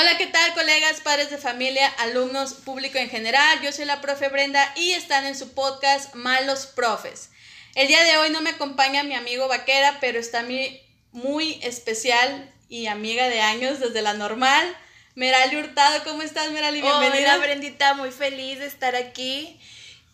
[0.00, 3.60] Hola, ¿qué tal colegas, padres de familia, alumnos, público en general?
[3.62, 7.30] Yo soy la profe Brenda y están en su podcast Malos Profes.
[7.74, 10.80] El día de hoy no me acompaña mi amigo Vaquera, pero está mi
[11.10, 14.64] muy especial y amiga de años desde la normal.
[15.16, 16.80] Merali Hurtado, ¿cómo estás Merali?
[16.80, 17.34] Bienvenida.
[17.34, 19.58] Hola Brendita, muy feliz de estar aquí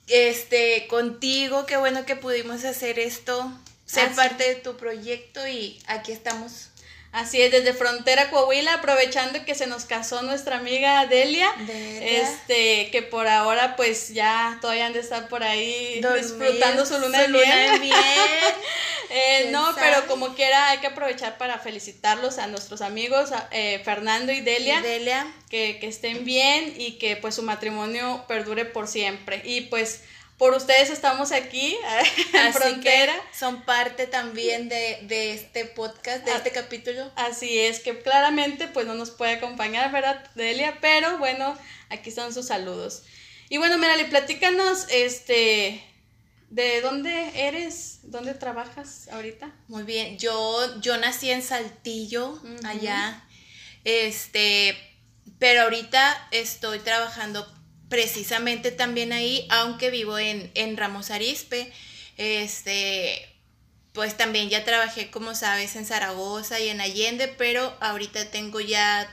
[0.07, 1.66] este, contigo.
[1.66, 3.53] Qué bueno que pudimos hacer esto,
[3.85, 6.71] ser ah, parte de tu proyecto y aquí estamos
[7.14, 11.49] Así es, desde Frontera Coahuila, aprovechando que se nos casó nuestra amiga Delia,
[12.03, 17.23] este, que por ahora pues ya todavía han de estar por ahí disfrutando su luna
[17.23, 17.45] de miel.
[19.11, 24.32] eh, no, pero como quiera hay que aprovechar para felicitarlos a nuestros amigos eh, Fernando
[24.32, 25.25] y Delia, Delia.
[25.49, 29.40] Que, que estén bien y que pues su matrimonio perdure por siempre.
[29.45, 30.01] Y pues
[30.38, 31.76] por ustedes estamos aquí
[32.34, 33.14] en Frontera.
[33.33, 37.11] son parte también de, este podcast, de ah, este capítulo.
[37.17, 40.78] Así es, que claramente pues no nos puede acompañar, ¿verdad, Delia?
[40.81, 41.56] Pero bueno,
[41.89, 43.05] aquí están sus saludos.
[43.48, 45.84] Y bueno, Merali, platícanos, este,
[46.50, 48.00] ¿de dónde eres?
[48.03, 49.53] ¿Dónde trabajas ahorita?
[49.69, 53.22] Muy bien, yo, yo nací en Saltillo, allá,
[53.84, 54.77] este,
[55.39, 57.47] pero ahorita estoy trabajando
[57.95, 61.73] precisamente también ahí, aunque vivo en, Ramos Arispe,
[62.17, 63.25] este,
[63.92, 69.09] pues también ya trabajé, como sabes, en Zaragoza y en Allende, pero ahorita tengo ya,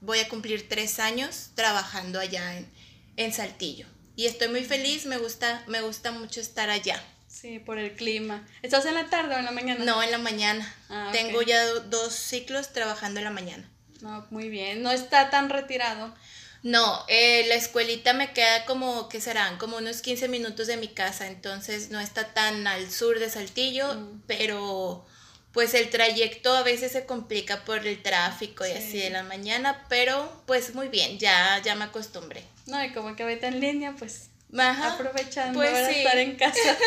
[0.00, 2.68] voy a cumplir tres años trabajando allá en,
[3.16, 3.88] en Saltillo.
[4.14, 7.02] Y estoy muy feliz, me gusta, me gusta mucho estar allá.
[7.26, 8.46] Sí, por el clima.
[8.62, 9.84] ¿Estás en la tarde o en la mañana?
[9.84, 10.72] No, en la mañana.
[10.88, 13.68] Ah, tengo ya dos ciclos trabajando en la mañana.
[14.02, 14.84] No, muy bien.
[14.84, 16.14] No está tan retirado.
[16.62, 19.56] No, eh, la escuelita me queda como, ¿qué serán?
[19.56, 23.94] Como unos 15 minutos de mi casa, entonces no está tan al sur de Saltillo,
[23.94, 24.22] mm.
[24.26, 25.06] pero
[25.52, 29.84] pues el trayecto a veces se complica por el tráfico y así de la mañana,
[29.88, 32.44] pero pues muy bien, ya, ya me acostumbré.
[32.66, 36.58] No, y como que ahorita en línea, pues aprovechando pues, estar en casa.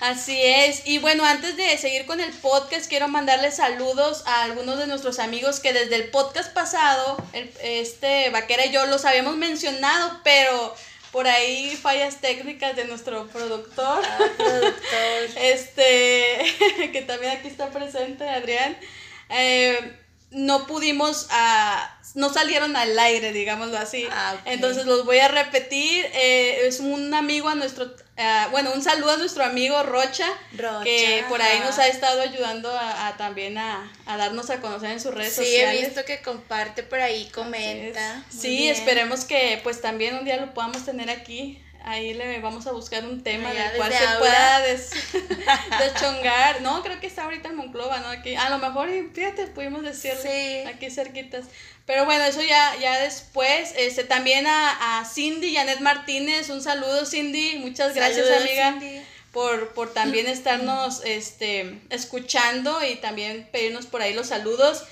[0.00, 0.86] Así es.
[0.86, 5.18] Y bueno, antes de seguir con el podcast, quiero mandarles saludos a algunos de nuestros
[5.18, 7.16] amigos que desde el podcast pasado,
[7.62, 10.74] este Vaquera y yo los habíamos mencionado, pero
[11.10, 14.04] por ahí fallas técnicas de nuestro productor.
[14.04, 14.74] Ah, productor.
[15.42, 16.44] este,
[16.92, 18.76] que también aquí está presente, Adrián.
[19.30, 19.96] Eh,
[20.30, 24.06] no pudimos, uh, no salieron al aire, digámoslo así.
[24.10, 26.04] Ah, Entonces los voy a repetir.
[26.12, 30.26] Eh, es un amigo a nuestro, uh, bueno, un saludo a nuestro amigo Rocha,
[30.84, 35.14] que por ahí nos ha estado ayudando a, también a, darnos a conocer en sus
[35.14, 35.78] redes sociales.
[35.78, 38.22] Sí, he visto que comparte por ahí, comenta.
[38.28, 42.72] Sí, esperemos que pues también un día lo podamos tener aquí ahí le vamos a
[42.72, 44.60] buscar un tema del cual se pueda
[45.80, 46.60] deschongar.
[46.60, 48.08] No, creo que está ahorita en Monclova, ¿no?
[48.08, 51.46] Aquí, a lo mejor, fíjate, pudimos decirle aquí cerquitas.
[51.86, 53.72] Pero bueno, eso ya, ya después.
[53.76, 57.58] Este, también a, a Cindy, Janet Martínez, un saludo, Cindy.
[57.58, 58.78] Muchas gracias, amiga.
[59.32, 64.84] Por, por también estarnos este, escuchando y también pedirnos por ahí los saludos.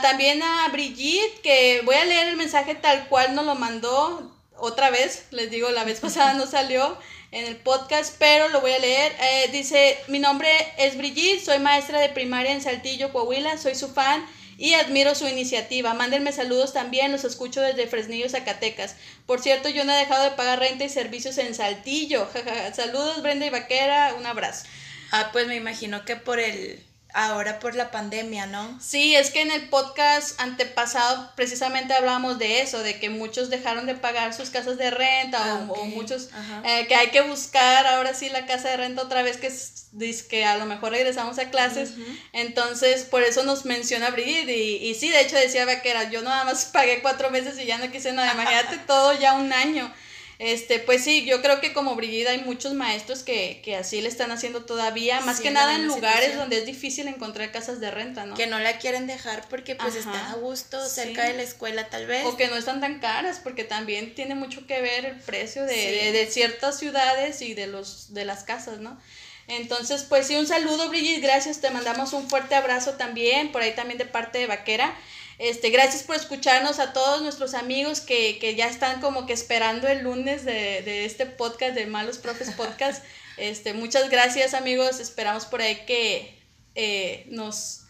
[0.00, 4.90] también a Brigitte, que voy a leer el mensaje tal cual nos lo mandó otra
[4.90, 6.98] vez, les digo, la vez pasada no salió
[7.32, 9.12] en el podcast, pero lo voy a leer.
[9.20, 13.92] Eh, dice, mi nombre es Brigitte, soy maestra de primaria en Saltillo, Coahuila, soy su
[13.92, 14.26] fan
[14.58, 15.94] y admiro su iniciativa.
[15.94, 18.96] Mándenme saludos también, los escucho desde Fresnillo, Zacatecas.
[19.26, 22.28] Por cierto, yo no he dejado de pagar renta y servicios en Saltillo.
[22.74, 24.66] Saludos, Brenda y Vaquera, un abrazo.
[25.12, 26.84] Ah, pues me imagino que por el
[27.14, 28.78] ahora por la pandemia, ¿no?
[28.80, 33.86] Sí, es que en el podcast antepasado precisamente hablábamos de eso, de que muchos dejaron
[33.86, 36.28] de pagar sus casas de renta o, ah, muchos
[36.64, 40.22] eh, que hay que buscar ahora sí la casa de renta otra vez que es,
[40.28, 41.94] que a lo mejor regresamos a clases.
[42.32, 46.44] Entonces, por eso nos menciona Brigitte y, y sí, de hecho decía Vaquera, yo nada
[46.44, 49.92] más pagué cuatro meses y ya no quise nada, imagínate todo ya un año.
[50.40, 54.08] Este, pues sí, yo creo que como Brigida hay muchos maestros que, que así le
[54.08, 58.24] están haciendo todavía, más que nada en lugares donde es difícil encontrar casas de renta,
[58.24, 58.36] ¿no?
[58.36, 62.06] Que no la quieren dejar porque pues está a gusto cerca de la escuela tal
[62.06, 62.24] vez.
[62.24, 66.10] O que no están tan caras porque también tiene mucho que ver el precio de,
[66.10, 68.98] de, ciertas ciudades y de, los, de las casas, ¿no?
[69.46, 73.74] Entonces, pues sí, un saludo, Brigitte, gracias, te mandamos un fuerte abrazo también, por ahí
[73.74, 74.96] también de parte de Vaquera.
[75.40, 79.88] Este, gracias por escucharnos a todos nuestros amigos que, que ya están como que esperando
[79.88, 83.02] el lunes de, de este podcast, de Malos Profes Podcast.
[83.36, 86.38] Este, muchas gracias amigos, esperamos por ahí que
[86.74, 87.84] eh, nos,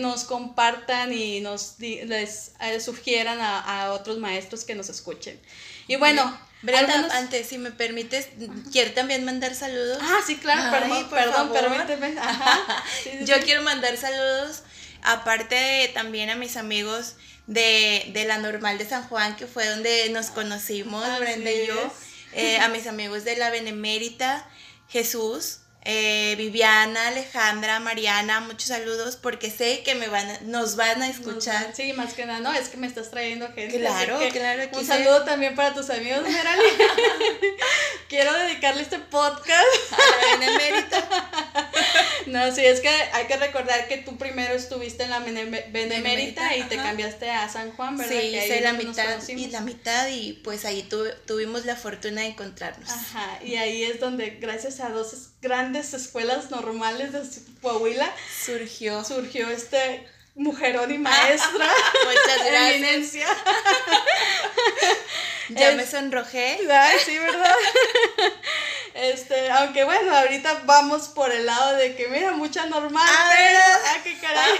[0.00, 5.40] nos compartan y nos les eh, sugieran a, a, otros maestros que nos escuchen.
[5.88, 8.28] Y bueno, Brenda, antes, si me permites,
[8.70, 9.98] quiero también mandar saludos.
[10.02, 12.14] Ah, sí, claro, perdón, perdón, permíteme.
[13.24, 14.62] Yo quiero mandar saludos
[15.04, 17.14] aparte también a mis amigos
[17.46, 21.94] de, de, la normal de San Juan, que fue donde nos conocimos, Brenda y yo,
[22.32, 24.48] eh, a mis amigos de la Benemérita,
[24.88, 31.08] Jesús, eh, Viviana, Alejandra, Mariana, muchos saludos porque sé que me van nos van a
[31.08, 31.72] escuchar.
[31.74, 33.78] Sí, más que nada, no, es que me estás trayendo gente.
[33.78, 34.62] Claro, claro.
[34.72, 36.64] Un saludo también para tus amigos, Merali.
[38.08, 41.30] Quiero dedicarle este podcast a la Benemérita.
[42.28, 46.62] no, sí, es que hay que recordar que tú primero estuviste en la Benemérita y
[46.62, 48.12] te cambiaste a San Juan, ¿verdad?
[48.18, 50.88] Sí, hice la mitad y la mitad y pues ahí
[51.26, 52.88] tuvimos la fortuna de encontrarnos.
[52.88, 57.22] Ajá, y ahí es donde gracias a dos grandes escuelas normales de
[57.60, 58.12] Coahuila
[58.44, 61.66] surgió surgió este mujerón y maestra.
[62.04, 63.30] Muchas gracias.
[65.50, 66.58] ya me sonrojé.
[67.04, 67.54] sí, ¿verdad?
[68.94, 73.58] Este, aunque bueno, ahorita vamos por el lado de que mira, mucha normal, ah, pero,
[73.86, 74.52] ah, qué caray.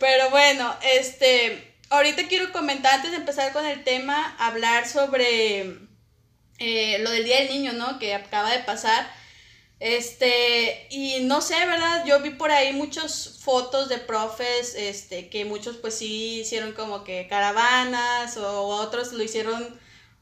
[0.00, 5.76] pero bueno, este, ahorita quiero comentar antes de empezar con el tema, hablar sobre
[6.58, 7.98] eh, lo del Día del Niño, ¿no?
[7.98, 9.12] Que acaba de pasar.
[9.80, 12.04] Este, y no sé, ¿verdad?
[12.06, 17.04] Yo vi por ahí muchas fotos de profes, este, que muchos pues sí hicieron como
[17.04, 19.78] que caravanas o otros lo hicieron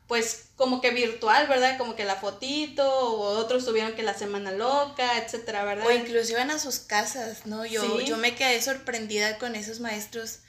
[0.08, 1.78] pues como que virtual, ¿verdad?
[1.78, 5.86] Como que la fotito, o otros tuvieron que la semana loca, etcétera, ¿verdad?
[5.86, 7.64] O inclusive a sus casas, ¿no?
[7.64, 10.40] Yo, yo me quedé sorprendida con esos maestros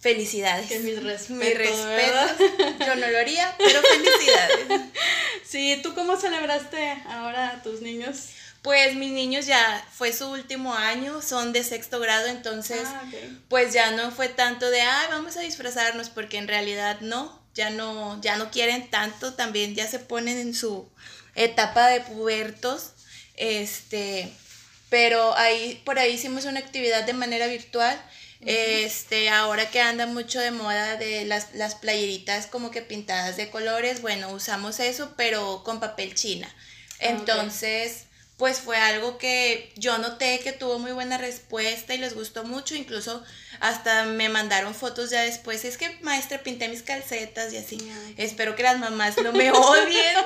[0.00, 0.68] Felicidades.
[0.68, 1.30] Que mis respetos.
[1.30, 2.84] Mi respeto.
[2.86, 4.82] Yo no lo haría, pero felicidades.
[5.44, 8.30] Sí, ¿tú cómo celebraste ahora a tus niños?
[8.66, 13.02] Pues mis niños ya fue su último año, son de sexto grado, entonces ah,
[13.48, 17.70] pues ya no fue tanto de, ay, vamos a disfrazarnos, porque en realidad no, ya
[17.70, 20.90] no, ya no quieren tanto, también ya se ponen en su
[21.36, 22.90] etapa de pubertos,
[23.36, 24.32] este,
[24.90, 27.96] pero ahí, por ahí hicimos una actividad de manera virtual
[28.40, 33.50] este, ahora que anda mucho de moda de las, las playeritas como que pintadas de
[33.50, 36.48] colores, bueno, usamos eso, pero con papel china.
[37.00, 38.04] Ah, Entonces,
[38.36, 42.74] pues fue algo que yo noté que tuvo muy buena respuesta y les gustó mucho,
[42.74, 43.24] incluso
[43.60, 47.78] hasta me mandaron fotos ya después, es que maestra pinté mis calcetas y así.
[48.18, 50.16] Espero que las mamás no me odien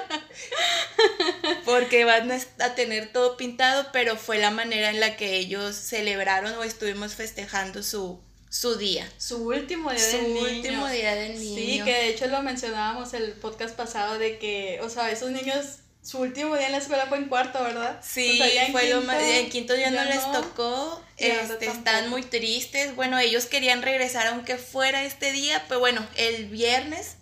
[1.64, 6.54] porque van a tener todo pintado, pero fue la manera en la que ellos celebraron
[6.54, 9.08] o estuvimos festejando su, su día.
[9.18, 10.40] Su último día del niño.
[10.40, 11.56] Su último día del niño.
[11.56, 15.76] Sí, que de hecho lo mencionábamos el podcast pasado de que, o sea, esos niños
[16.02, 18.00] su último día en la escuela fue en cuarto, ¿verdad?
[18.02, 18.40] Sí,
[18.72, 23.46] fue lo más, en quinto ya, no, les tocó, este, están muy tristes, bueno, ellos
[23.46, 27.16] querían regresar aunque fuera este día, pero bueno, el viernes,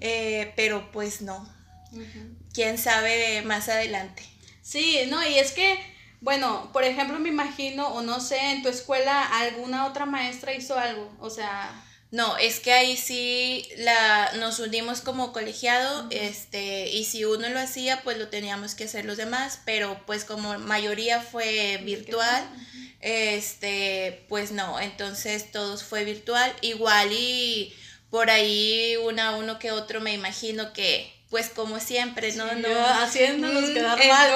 [0.00, 1.48] eh, pero pues no,
[2.52, 4.24] quién sabe más adelante.
[4.62, 5.78] Sí, no, y es que,
[6.20, 10.78] bueno, por ejemplo, me imagino, o no sé, en tu escuela alguna otra maestra hizo
[10.78, 11.83] algo, o sea...
[12.14, 17.58] No, es que ahí sí la, nos unimos como colegiado, este, y si uno lo
[17.58, 22.48] hacía, pues lo teníamos que hacer los demás, pero pues como mayoría fue virtual,
[23.00, 27.74] este, pues no, entonces todos fue virtual, igual y
[28.10, 32.46] por ahí una uno que otro me imagino que pues como siempre, ¿no?
[32.54, 34.30] no haciéndonos mm, quedar mal.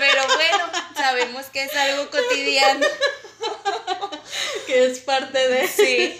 [0.00, 2.84] pero bueno, sabemos que es algo cotidiano.
[4.66, 5.68] que es parte de...
[5.74, 6.16] Sí,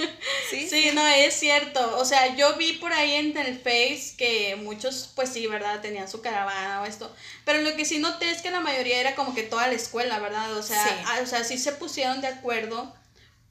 [0.50, 1.98] sí, sí, no, es cierto.
[1.98, 5.80] O sea, yo vi por ahí en el Face que muchos, pues sí, ¿verdad?
[5.80, 7.14] Tenían su caravana o esto.
[7.44, 10.18] Pero lo que sí noté es que la mayoría era como que toda la escuela,
[10.18, 10.56] ¿verdad?
[10.56, 12.94] O sea, ah, o sea, sí se pusieron de acuerdo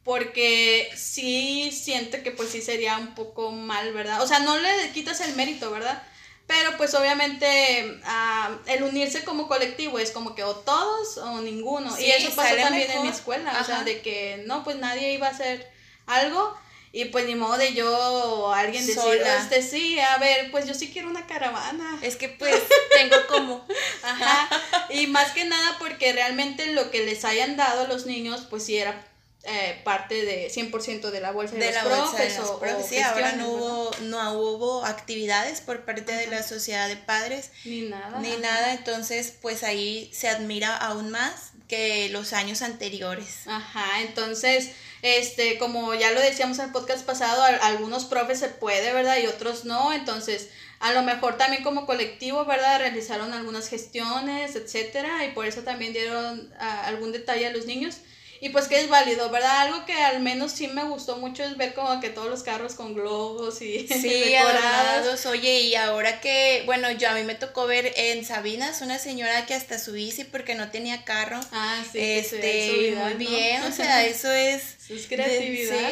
[0.04, 4.22] porque sí siento que pues sí sería un poco mal, ¿verdad?
[4.22, 6.04] O sea, no le quitas el mérito, ¿verdad?
[6.46, 11.98] Pero pues obviamente ah, el unirse como colectivo es como que o todos o ninguno.
[12.00, 15.28] y eso pasó también en mi escuela, o sea, de que no, pues nadie iba
[15.28, 15.72] a hacer
[16.06, 16.56] algo.
[16.96, 20.92] Y pues ni modo de yo, alguien decir, este sí, a ver, pues yo sí
[20.94, 21.98] quiero una caravana.
[22.04, 23.66] Es que pues tengo como.
[24.04, 24.48] Ajá.
[24.92, 28.66] Y más que nada porque realmente lo que les hayan dado a los niños, pues
[28.66, 29.08] sí era
[29.46, 33.50] eh, parte de 100% de la bolsa de, los la profes, o, sí, ahora no
[33.50, 37.52] hubo, no hubo actividades por parte de la sociedad de padres.
[37.66, 38.20] Ni nada.
[38.20, 43.46] Ni nada entonces pues ahí se admira aún más que los años anteriores.
[43.46, 44.70] Ajá entonces
[45.02, 49.28] este como ya lo decíamos en el podcast pasado algunos profes se puede verdad y
[49.28, 50.48] otros no entonces
[50.80, 52.80] a lo mejor también como colectivo, ¿verdad?
[52.80, 58.00] Realizaron algunas gestiones, etcétera, y por eso también dieron algún detalle a los niños.
[58.44, 59.62] Y pues que es válido, ¿verdad?
[59.62, 62.76] Algo que al menos sí me gustó mucho es ver como que todos los carros
[62.76, 65.26] con globos y sí, decorados.
[65.28, 69.46] Oye, y ahora que, bueno, yo a mí me tocó ver en Sabinas una señora
[69.46, 71.40] que hasta su bici porque no tenía carro.
[71.54, 72.00] Ah, sí.
[72.02, 74.90] Este, muy bien, o sea, eso es...
[74.90, 75.92] Es creatividad.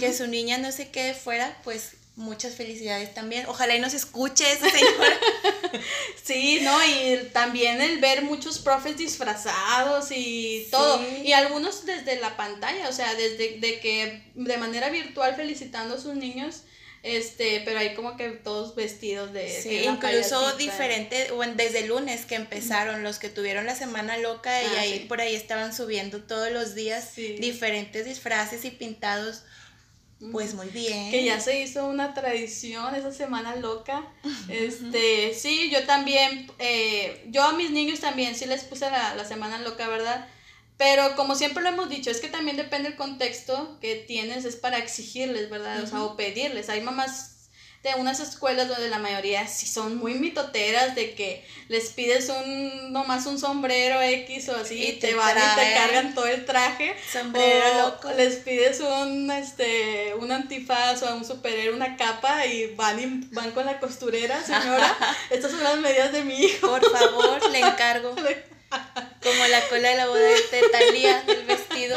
[0.00, 3.46] Que su niña no se quede fuera, pues muchas felicidades también.
[3.46, 5.20] Ojalá y nos escuche esa señora.
[6.24, 6.76] sí, ¿no?
[6.84, 11.00] Y también el ver muchos profes disfrazados y todo.
[11.22, 16.00] Y algunos desde la pantalla, o sea, desde de que de manera virtual felicitando a
[16.00, 16.62] sus niños.
[17.02, 19.48] Este, pero hay como que todos vestidos de...
[19.48, 24.60] Sí, incluso diferente, bueno, desde el lunes que empezaron, los que tuvieron la semana loca
[24.60, 29.44] y ah, ahí por ahí estaban subiendo todos los días diferentes disfraces y pintados
[30.32, 31.10] pues muy bien.
[31.10, 34.06] Que ya se hizo una tradición esa semana loca.
[34.48, 39.24] Este, sí, yo también, eh, yo a mis niños también sí les puse la, la,
[39.24, 40.28] semana loca, ¿verdad?
[40.76, 44.56] Pero como siempre lo hemos dicho, es que también depende el contexto que tienes, es
[44.56, 45.82] para exigirles, ¿verdad?
[45.82, 46.68] O sea, o pedirles.
[46.68, 47.35] Hay mamás
[47.82, 52.92] de unas escuelas donde la mayoría sí son muy mitoteras de que les pides un
[52.92, 56.96] nomás un sombrero X o así y te, van y te cargan todo el traje
[57.12, 58.10] sombrero loco.
[58.12, 63.52] les pides un este un antifaz o un superhéroe una capa y van y van
[63.52, 64.96] con la costurera señora.
[65.30, 66.68] Estas son las medidas de mi hijo.
[66.68, 68.14] Por favor le encargo
[69.26, 71.96] Como la cola de la boda de Talía del vestido.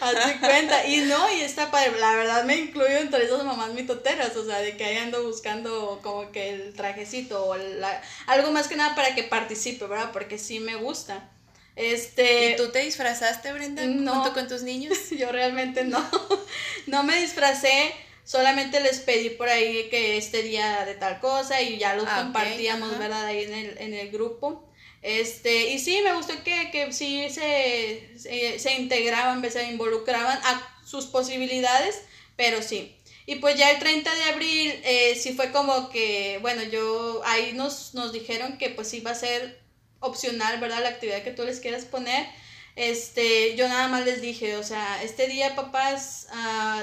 [0.00, 0.86] Hazte cuenta.
[0.86, 1.98] Y no, y está padre.
[1.98, 4.36] La verdad me incluyo entre esas mamás mitoteras.
[4.36, 8.68] O sea, de que ahí ando buscando como que el trajecito o la, algo más
[8.68, 10.12] que nada para que participe, ¿verdad?
[10.12, 11.28] Porque sí me gusta.
[11.76, 12.52] Este.
[12.52, 13.82] ¿Y tú te disfrazaste, Brenda?
[13.86, 14.96] No, junto con tus niños.
[15.10, 16.08] Yo realmente no.
[16.86, 17.92] No me disfracé.
[18.24, 22.22] Solamente les pedí por ahí que este día de tal cosa y ya lo ah,
[22.22, 23.26] compartíamos, ¿verdad?
[23.26, 24.64] Ahí en el, en el grupo.
[25.04, 30.78] Este, y sí, me gustó que, que sí se, se, se integraban, se involucraban a
[30.82, 32.00] sus posibilidades,
[32.36, 32.96] pero sí.
[33.26, 37.52] Y pues ya el 30 de abril eh, sí fue como que, bueno, yo ahí
[37.52, 39.60] nos, nos dijeron que pues iba a ser
[40.00, 40.82] opcional, ¿verdad?
[40.82, 42.26] La actividad que tú les quieras poner.
[42.74, 46.82] Este, yo nada más les dije, o sea, este día papás, uh,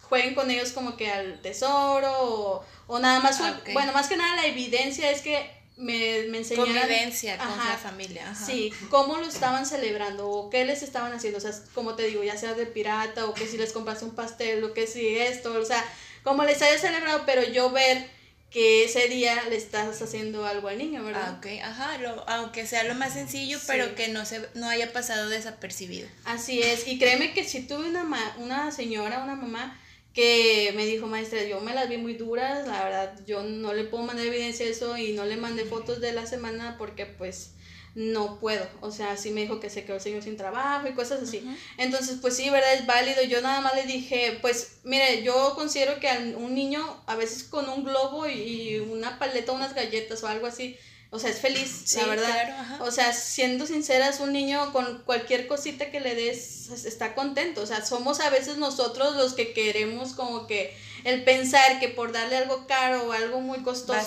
[0.00, 3.38] jueguen con ellos como que al tesoro o, nada más,
[3.74, 6.74] bueno, más que nada la evidencia es que me, me enseñaron...
[6.74, 8.34] Convivencia con la familia.
[8.34, 11.38] Sí, cómo lo estaban celebrando o qué les estaban haciendo.
[11.38, 14.14] O sea, como te digo, ya sea de pirata o que si les compraste un
[14.14, 15.84] pastel o que si esto, o sea,
[16.22, 18.08] como les haya celebrado, pero yo ver
[18.52, 21.36] que ese día le estás haciendo algo al niño, ¿verdad?
[21.36, 25.30] Ah, ok, ajá, aunque sea lo más sencillo, pero que no, se, no haya pasado
[25.30, 26.06] desapercibido.
[26.26, 28.04] Así es, y créeme que si tuve una,
[28.36, 29.80] una señora, una mamá,
[30.14, 33.84] que me dijo, maestra, yo me las vi muy duras, la verdad, yo no le
[33.84, 37.52] puedo mandar evidencia de eso y no le mandé fotos de la semana porque pues
[37.94, 40.94] no puedo, o sea, sí me dijo que se quedó el señor sin trabajo y
[40.94, 41.46] cosas así.
[41.76, 42.72] Entonces, pues sí, ¿verdad?
[42.74, 43.22] Es válido.
[43.22, 47.44] Yo nada más le dije, pues, mire, yo considero que a un niño, a veces
[47.44, 50.78] con un globo y una paleta, unas galletas o algo así,
[51.14, 52.80] o sea, es feliz, la verdad.
[52.80, 57.60] o sea, siendo sinceras, un niño con cualquier cosita que le des está contento.
[57.60, 62.12] O sea, somos a veces nosotros los que queremos como que el pensar que por
[62.12, 64.00] darle algo caro o algo muy costoso va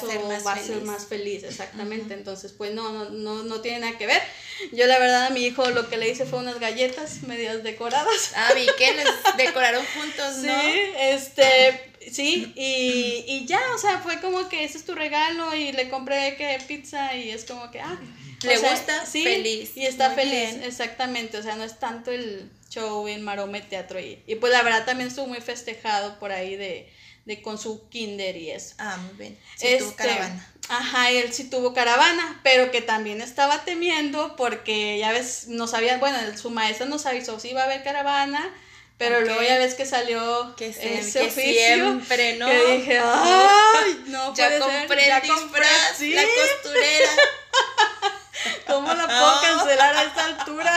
[0.53, 1.43] a ser más, feliz.
[1.43, 2.15] exactamente.
[2.15, 4.23] Entonces, pues no, no, no, no tiene nada que ver.
[4.71, 8.31] Yo la verdad a mi hijo lo que le hice fue unas galletas medias decoradas.
[8.35, 9.07] Ah, vi que les
[9.37, 10.55] decoraron juntos, ¿no?
[10.61, 15.53] Sí, este, Sí, y, y ya, o sea, fue como que ese es tu regalo
[15.55, 17.99] y le compré que pizza y es como que, ah,
[18.43, 19.71] le gusta, sí, feliz.
[19.75, 24.21] Y está feliz, exactamente, o sea, no es tanto el show en Marome Teatro y,
[24.27, 26.91] y pues la verdad también estuvo muy festejado por ahí de,
[27.25, 28.75] de con su kinder y eso.
[28.77, 29.39] Ah, muy bien.
[29.55, 30.53] Sí tuvo este, caravana.
[30.69, 35.97] Ajá, él sí tuvo caravana, pero que también estaba temiendo porque ya ves, no sabía,
[35.97, 38.53] bueno, su maestra nos avisó si iba a haber caravana
[38.97, 42.47] pero luego ya ves que salió que, ese oficio, siempre, ¿no?
[42.47, 45.65] Que dije, ay, no ya puede compré ser, ya compré
[45.97, 46.13] ¿sí?
[46.13, 47.09] la costurera.
[48.67, 50.73] ¿Cómo la puedo cancelar a esta altura?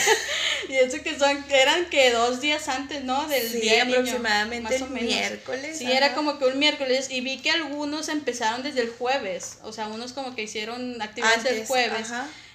[0.68, 3.26] y eso que son, eran que dos días antes, ¿no?
[3.26, 5.10] Del sí, día aproximadamente más o menos.
[5.10, 5.78] miércoles.
[5.78, 9.72] Sí, era como que un miércoles y vi que algunos empezaron desde el jueves, o
[9.72, 12.08] sea, unos como que hicieron actividades el jueves,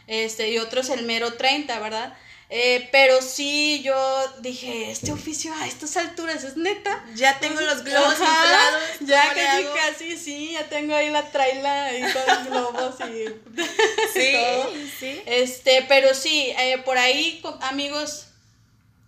[0.08, 2.13] este y otros el mero 30, ¿verdad?
[2.50, 3.96] Eh, pero sí, yo
[4.39, 7.04] dije, este oficio a estas alturas es neta.
[7.16, 8.84] Ya tengo los globos inflados.
[9.01, 13.27] Ya casi, casi, sí, ya tengo ahí la traila ahí con los globos y,
[14.13, 15.22] sí, sí.
[15.25, 18.27] Este, pero sí, eh, por ahí, amigos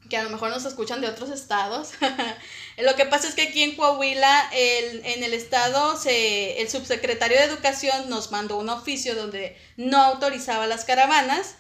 [0.10, 1.92] que a lo mejor nos escuchan de otros estados.
[2.78, 7.38] lo que pasa es que aquí en Coahuila, el, en el estado, se, el subsecretario
[7.38, 11.56] de Educación nos mandó un oficio donde no autorizaba las caravanas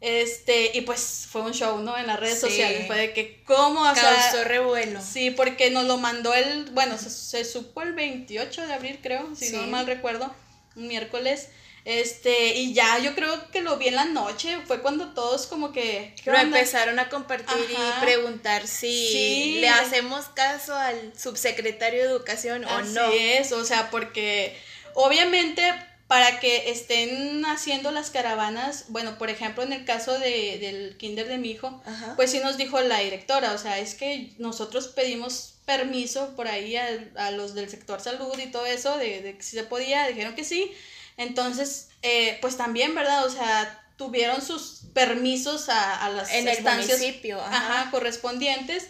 [0.00, 1.96] Este, y pues fue un show, ¿no?
[1.96, 2.86] En las redes sociales.
[2.86, 3.80] Fue de que, ¿cómo?
[3.80, 5.00] O Causó revuelo.
[5.00, 9.50] Sí, porque nos lo mandó el, bueno, se, supo el 28 de abril, creo, si
[9.50, 10.34] no mal recuerdo,
[10.76, 11.48] un miércoles.
[11.86, 15.70] Este, y ya yo creo que lo vi en la noche, fue cuando todos como
[15.70, 16.14] que...
[16.24, 22.82] Lo empezaron a compartir y preguntar si le hacemos caso al subsecretario de Educación o
[22.82, 23.02] no.
[23.02, 24.58] Así es, o sea, porque
[24.94, 25.62] obviamente
[26.06, 31.26] para que estén haciendo las caravanas, bueno, por ejemplo, en el caso de, del kinder
[31.26, 31.82] de mi hijo,
[32.14, 36.76] pues sí nos dijo la directora, o sea, es que nosotros pedimos permiso por ahí
[36.76, 40.36] a, los del sector salud y todo eso, de, de que si se podía, dijeron
[40.36, 40.72] que sí,
[41.16, 43.24] entonces, eh, pues también, ¿verdad?
[43.26, 47.90] O sea, tuvieron sus permisos a, a las en estancias el municipio, ajá.
[47.90, 48.86] correspondientes.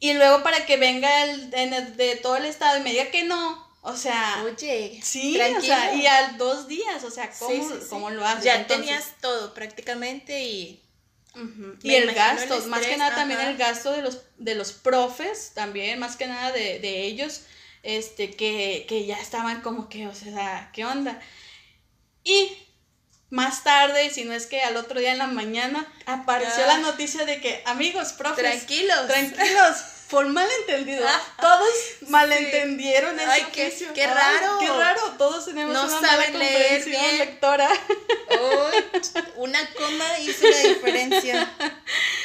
[0.00, 3.63] Y luego para que venga el, de todo el estado y me diga que no,
[3.86, 7.30] o sea, oye, sí, o sea, y a dos días, o sea,
[7.90, 8.44] ¿cómo, lo haces?
[8.44, 10.80] Ya tenías todo prácticamente y...
[11.82, 15.98] Y el gasto, más que nada también el gasto de los, de los profes, también,
[15.98, 17.42] más que nada de, de ellos,
[17.82, 21.20] este, que, que ya estaban como que, o sea, ¿qué onda?
[22.22, 22.56] Y
[23.28, 27.26] más tarde, si no es que al otro día en la mañana, apareció la noticia
[27.26, 29.76] de que, amigos, profes, tranquilos, tranquilos,
[30.14, 31.06] por malentendido.
[31.40, 31.68] Todos
[32.08, 34.58] malentendieron ese Ay, qué, qué raro.
[34.60, 37.18] qué raro, todos tenemos no una mala leer bien.
[37.18, 37.68] lectora.
[39.36, 41.52] una coma hizo la diferencia.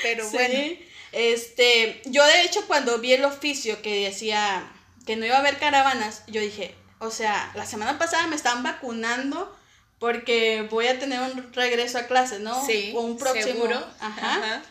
[0.04, 0.78] Pero bueno.
[1.12, 4.72] Este, yo de hecho cuando vi el oficio que decía
[5.08, 8.62] que no iba a haber caravanas, yo dije, o sea, la semana pasada me estaban
[8.62, 9.58] vacunando
[9.98, 12.64] porque voy a tener un regreso a clases, ¿no?
[12.64, 12.94] Sí.
[12.96, 13.44] O un próximo.
[13.44, 13.84] Seguro.
[14.00, 14.62] Ajá.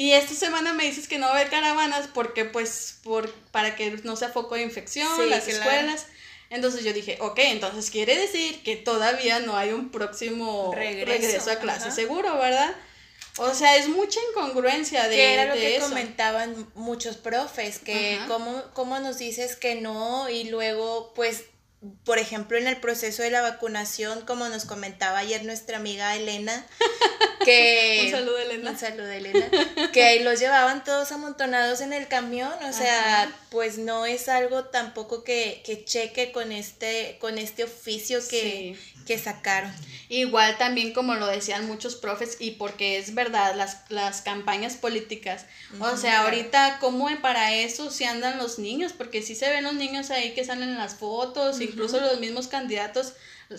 [0.00, 3.76] Y esta semana me dices que no va a haber caravanas porque, pues, por, para
[3.76, 6.06] que no sea foco de infección, las escuelas.
[6.48, 11.56] Entonces yo dije, ok, entonces quiere decir que todavía no hay un próximo regreso, a
[11.56, 12.74] clase seguro, ¿verdad?
[13.36, 18.64] O sea, es mucha incongruencia de Que era lo que comentaban muchos profes, que cómo,
[18.72, 21.44] cómo nos dices que no y luego, pues,
[22.04, 26.66] por ejemplo, en el proceso de la vacunación, como nos comentaba ayer nuestra amiga Elena,
[27.44, 28.02] que...
[28.04, 28.70] un saludo, Elena.
[28.70, 29.46] Un saludo, Elena.
[29.92, 34.64] Que ahí los llevaban todos amontonados en el camión, o sea, pues no es algo
[34.64, 39.72] tampoco que, que, cheque con este, con este oficio que, que sacaron.
[40.08, 45.46] Igual también como lo decían muchos profes y porque es verdad, las, las campañas políticas.
[45.80, 49.74] o sea, ahorita como para eso si andan los niños, porque sí se ven los
[49.74, 53.14] niños ahí que salen en las fotos, incluso los mismos candidatos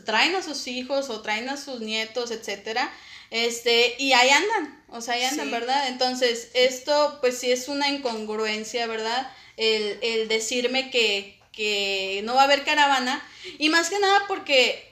[0.06, 2.92] traen a sus hijos o traen a sus nietos, etcétera.
[3.30, 5.88] Este, y ahí andan, o sea, ahí andan, ¿verdad?
[5.88, 9.32] Entonces, esto pues sí es una incongruencia, ¿verdad?
[9.58, 13.24] El, el decirme que, que no va a haber caravana
[13.60, 14.92] y más que nada porque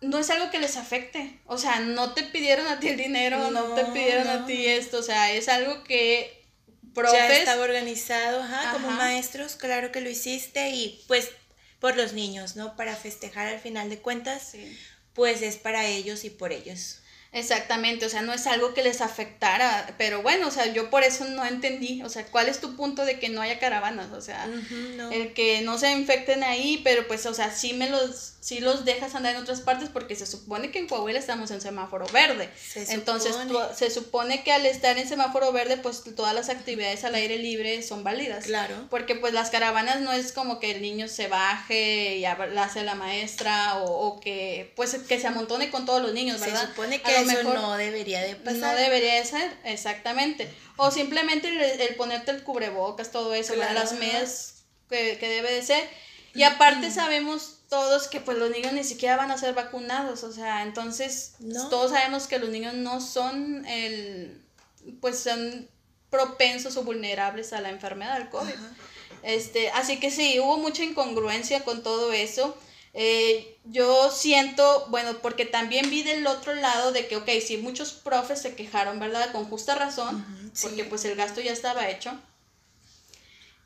[0.00, 1.38] no es algo que les afecte.
[1.46, 4.98] O sea, no te pidieron a ti el dinero, no, te pidieron a ti esto.
[4.98, 6.44] O sea, es algo que
[6.94, 7.18] profes...
[7.18, 11.30] Ya estaba organizado, ajá, como maestros, claro que lo hiciste y pues
[11.80, 12.76] por los niños, ¿no?
[12.76, 14.52] Para festejar al final de cuentas,
[15.14, 17.00] pues es para ellos y por ellos.
[17.32, 21.02] Exactamente, o sea, no es algo que les afectara, pero bueno, o sea, yo por
[21.02, 24.12] eso no entendí, o sea, ¿cuál es tu punto de que no haya caravanas?
[24.12, 24.48] O sea,
[25.12, 28.86] el que no se infecten ahí, pero pues, o sea, sí me los, sí los
[28.86, 32.48] dejas andar en otras partes porque se supone que en Coahuila estamos en semáforo verde.
[32.74, 33.36] Entonces,
[33.76, 37.82] se supone que al estar en semáforo verde, pues todas las actividades al aire libre
[37.82, 38.46] son válidas.
[38.46, 38.86] Claro.
[38.88, 42.94] Porque pues las caravanas no es como que el niño se baje y hace la
[42.94, 46.62] maestra o, o, que pues que se amontone con todos los niños, ¿verdad?
[46.62, 48.60] Se supone que no debería de pasar.
[48.60, 50.52] No debería de ser, exactamente.
[50.76, 55.88] O simplemente el, ponerte el cubrebocas, todo eso, las medias que, debe de ser.
[56.34, 60.32] Y aparte sabemos todos que pues los niños ni siquiera van a ser vacunados, o
[60.32, 61.34] sea, entonces
[61.68, 64.40] todos sabemos que los niños no son el,
[65.00, 65.68] pues son
[66.10, 68.54] propensos o vulnerables a la enfermedad del COVID.
[69.22, 72.56] Este, así que sí, hubo mucha incongruencia con todo eso.
[72.94, 77.92] Eh, yo siento, bueno, porque también vi del otro lado de que, ok, sí, muchos
[77.92, 79.30] profes se quejaron, ¿verdad?
[79.32, 82.18] Con justa razón, porque pues el gasto ya estaba hecho.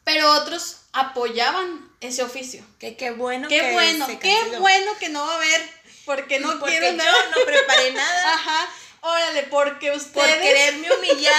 [0.05, 2.65] Pero otros apoyaban ese oficio.
[2.79, 5.71] Que qué bueno qué que bueno, qué bueno que no va a haber,
[6.05, 7.05] porque no porque quiero yo
[7.37, 8.35] no preparé nada.
[8.35, 8.69] Ajá.
[9.05, 10.13] Órale, porque ustedes.
[10.13, 11.35] Por quererme humillar,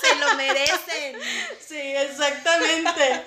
[0.00, 1.18] se lo merecen.
[1.66, 3.24] Sí, exactamente.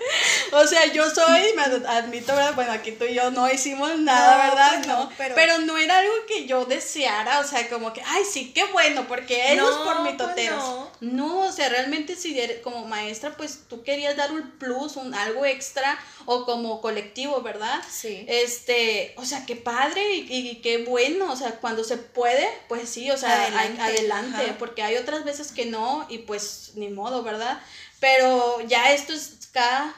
[0.53, 2.55] O sea, yo soy, me admito, ¿verdad?
[2.55, 4.75] Bueno, aquí tú y yo no hicimos nada, ¿verdad?
[4.77, 5.57] Pues no, pero...
[5.59, 9.51] no era algo que yo deseara, o sea, como que, ay, sí, qué bueno, porque
[9.51, 10.63] ellos por mi toteros.
[10.99, 11.39] Pues no.
[11.41, 15.99] o sea, realmente si como maestra, pues tú querías dar un plus, un algo extra,
[16.25, 17.81] o como colectivo, ¿verdad?
[17.89, 18.25] Sí.
[18.27, 22.89] Este, o sea, qué padre y, y qué bueno, o sea, cuando se puede, pues
[22.89, 27.23] sí, o sea, adelante, adelante porque hay otras veces que no, y pues ni modo,
[27.23, 27.61] ¿verdad?
[27.99, 29.93] Pero ya esto es cada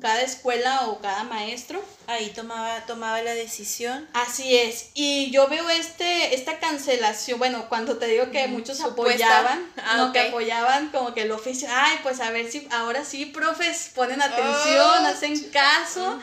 [0.00, 1.82] cada escuela o cada maestro.
[2.06, 4.08] Ahí tomaba, tomaba la decisión.
[4.12, 4.90] Así es.
[4.94, 10.12] Y yo veo este, esta cancelación, bueno, cuando te digo que muchos apoyaban, ah, no,
[10.12, 14.22] que apoyaban como que el oficio, ay, pues a ver si ahora sí, profes, ponen
[14.22, 16.18] atención, oh, hacen caso.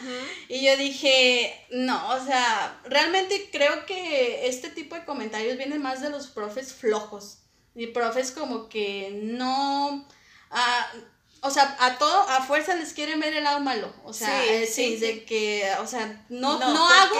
[0.47, 6.01] Y yo dije, no, o sea, realmente creo que este tipo de comentarios vienen más
[6.01, 7.39] de los profes flojos.
[7.75, 10.07] Y profes como que no...
[10.49, 10.87] Ah,
[11.45, 13.93] o sea, a todo, a fuerza les quieren ver el lado malo.
[14.03, 17.15] O sea, sí, sí, de que, o sea, no, no, hago,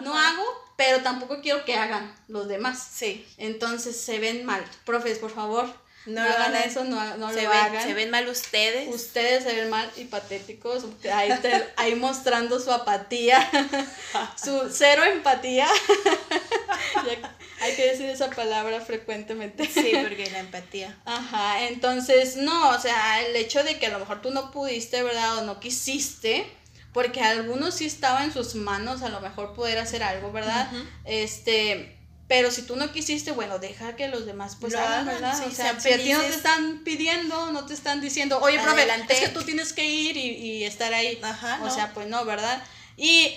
[0.00, 0.44] no hago,
[0.76, 2.88] pero tampoco quiero que hagan los demás.
[2.94, 3.26] Sí.
[3.36, 4.64] Entonces se ven mal.
[4.86, 5.70] Profes, por favor,
[6.08, 7.82] no, hagan eso, no, no lo hagan.
[7.82, 8.92] Se ven mal ustedes.
[8.94, 10.84] Ustedes se ven mal y patéticos.
[11.12, 11.30] Ahí,
[11.76, 13.48] ahí mostrando su apatía,
[14.42, 15.68] su cero empatía.
[17.60, 19.66] hay que decir esa palabra frecuentemente.
[19.66, 20.96] Sí, porque la empatía.
[21.04, 25.02] Ajá, entonces, no, o sea, el hecho de que a lo mejor tú no pudiste,
[25.02, 25.38] ¿verdad?
[25.38, 26.50] O no quisiste,
[26.92, 30.70] porque algunos sí estaba en sus manos a lo mejor poder hacer algo, ¿verdad?
[31.04, 31.97] Este,
[32.28, 35.34] pero si tú no quisiste, bueno, deja que los demás pues hagan, ¿verdad?
[35.46, 38.86] o sea, si a ti no te están pidiendo, no te están diciendo, oye, profe,
[39.08, 41.18] es que tú tienes que ir y, estar ahí.
[41.22, 42.62] Ajá, o sea, pues no, ¿verdad?
[42.98, 43.34] Y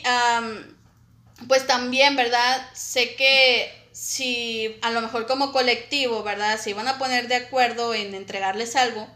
[1.47, 2.69] pues también, ¿verdad?
[2.73, 6.59] Sé que si a lo mejor como colectivo, ¿verdad?
[6.59, 9.07] Se iban a poner de acuerdo en entregarles algo,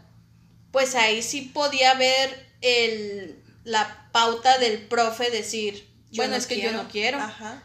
[0.72, 6.72] pues ahí sí podía haber el, la pauta del profe decir, bueno, es que yo
[6.72, 7.18] no quiero.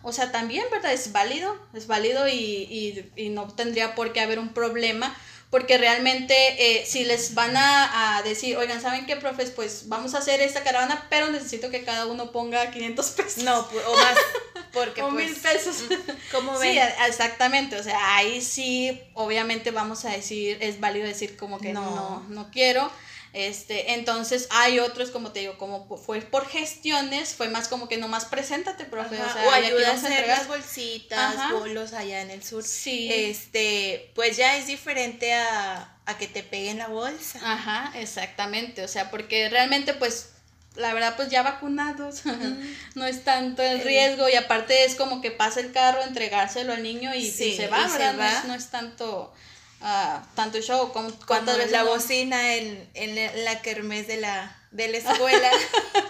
[0.04, 0.94] O sea, también, ¿verdad?
[0.94, 5.16] Es válido, es válido y, y, y no tendría por qué haber un problema
[5.52, 9.52] porque realmente eh, si les van a, decir, oigan, ¿saben qué, profes?
[9.52, 13.44] Pues vamos a hacer esta caravana, pero necesito que cada uno ponga 500 pesos.
[13.44, 14.16] No, o más,
[14.74, 15.84] porque o mil pues, pesos.
[16.32, 16.72] ¿Cómo ven?
[16.72, 21.74] Sí, exactamente, o sea, ahí sí, obviamente vamos a decir, es válido decir como que
[21.74, 22.90] no, no, no quiero,
[23.34, 27.98] este, entonces hay otros, como te digo, como fue por gestiones, fue más como que
[27.98, 29.22] nomás preséntate, profe.
[29.22, 32.64] o, sea, ayuda a hacer las bolsitas, bolos allá en el sur.
[32.64, 33.10] Sí.
[33.12, 37.40] Este, pues ya es diferente a, a que te peguen la bolsa.
[37.44, 38.84] Ajá, exactamente.
[38.84, 40.32] O sea, porque realmente, pues,
[40.76, 42.24] la verdad, pues ya vacunados,
[42.96, 46.84] no es tanto el riesgo y aparte es como que pasa el carro, entregárselo al
[46.84, 48.44] niño y, se va, ¿verdad?
[48.46, 49.34] no es tanto
[49.82, 54.88] uh, tanto show como cuántas veces la bocina en, en la kermés de la de
[54.88, 55.52] la escuela.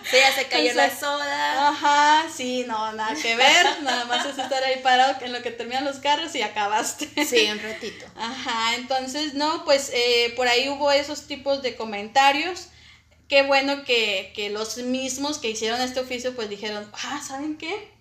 [0.10, 1.70] Se ya se cayó la soda.
[1.70, 5.52] ajá sí no nada que ver nada más es estar ahí parado en lo que
[5.52, 7.10] terminan los carros y acabaste.
[7.26, 8.06] Sí un ratito.
[8.16, 12.68] Ajá entonces no pues eh, por ahí hubo esos tipos de comentarios.
[13.28, 17.92] Qué bueno que, que los mismos que hicieron este oficio pues dijeron ah saben qué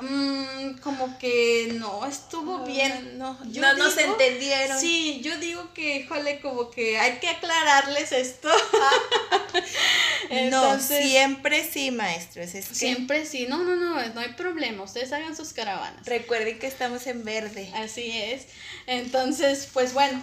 [0.00, 3.18] Mm, como que no, estuvo bien.
[3.18, 4.78] No, no nos entendieron.
[4.78, 8.48] Sí, yo digo que, híjole, como que hay que aclararles esto.
[10.50, 12.50] no, siempre sí, maestros.
[12.50, 14.84] Siempre sí, no, no, no, no hay problema.
[14.84, 16.06] Ustedes hagan sus caravanas.
[16.06, 17.68] Recuerden que estamos en verde.
[17.74, 18.46] Así es.
[18.86, 20.22] Entonces, pues bueno,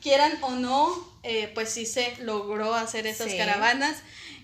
[0.00, 3.96] quieran o no, eh, pues sí se logró hacer esas caravanas.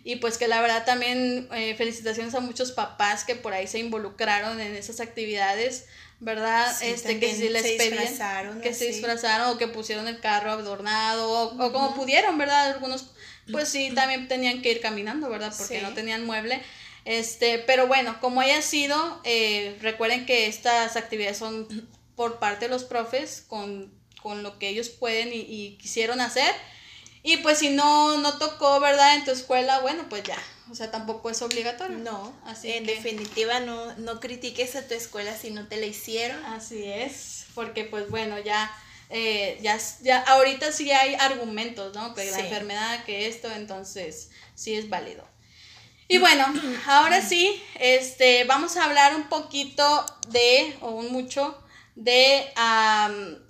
[0.05, 3.79] Y pues que la verdad también eh, felicitaciones a muchos papás que por ahí se
[3.79, 5.87] involucraron en esas actividades,
[6.19, 6.75] ¿verdad?
[6.83, 11.73] este que si les pedían que se disfrazaron o que pusieron el carro adornado o,
[11.73, 12.73] como pudieron, ¿verdad?
[12.73, 13.13] Algunos
[13.51, 15.55] pues sí también tenían que ir caminando, ¿verdad?
[15.57, 16.61] Porque no tenían mueble.
[17.05, 22.71] Este, pero bueno, como haya sido, eh, recuerden que estas actividades son por parte de
[22.71, 26.53] los profes con, con lo que ellos pueden y, y quisieron hacer
[27.23, 29.15] y pues si no, no tocó, ¿verdad?
[29.15, 30.39] En tu escuela, bueno, pues ya.
[30.71, 31.99] O sea, tampoco es obligatorio.
[31.99, 36.45] No, así en definitiva no, no critiques a tu escuela si no te la hicieron.
[36.47, 38.75] Así es, porque pues bueno, ya,
[39.11, 42.15] eh, ya, ya ahorita sí hay argumentos, ¿no?
[42.15, 45.25] Que la enfermedad, que esto, entonces sí es válido.
[46.09, 46.45] Y bueno,
[46.87, 51.63] ahora sí, este, vamos a hablar un poquito de, o un mucho,
[51.95, 52.51] de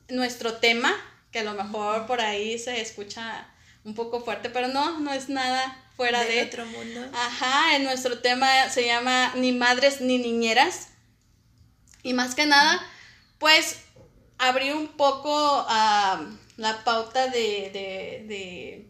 [0.08, 0.94] nuestro tema,
[1.30, 3.48] que a lo mejor por ahí se escucha
[3.84, 7.00] un poco fuerte, pero no, no es nada fuera de, otro mundo.
[7.14, 10.88] Ajá, en nuestro tema se llama ni madres ni niñeras.
[12.02, 12.84] Y más que nada,
[13.38, 13.80] pues
[14.38, 15.66] abrir un poco
[16.56, 18.86] la pauta de, de, de,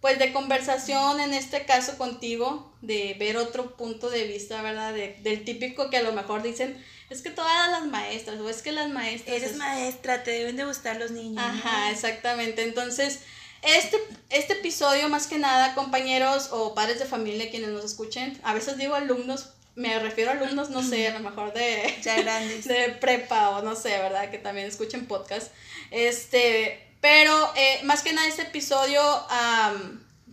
[0.00, 4.94] pues de conversación, en este caso contigo, de ver otro punto de vista, ¿verdad?
[4.94, 8.72] del típico que a lo mejor dicen, es que todas las maestras, o es que
[8.72, 9.36] las maestras...
[9.36, 11.42] Eres maestra, te deben de gustar los niños.
[11.44, 12.62] Ajá, exactamente.
[12.62, 13.20] Entonces,
[13.62, 13.98] este,
[14.30, 18.78] este episodio, más que nada, compañeros o padres de familia quienes nos escuchen, a veces
[18.78, 22.66] digo alumnos, me refiero a alumnos, no sé, a lo mejor de, ya grandes.
[22.66, 24.30] de prepa o no sé, ¿verdad?
[24.30, 25.52] Que también escuchen podcast.
[25.90, 29.00] Este, pero eh, más que nada este episodio,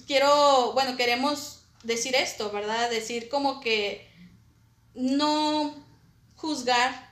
[0.05, 2.89] quiero, bueno, queremos decir esto, ¿verdad?
[2.89, 4.09] Decir como que
[4.95, 5.75] no
[6.35, 7.06] juzgar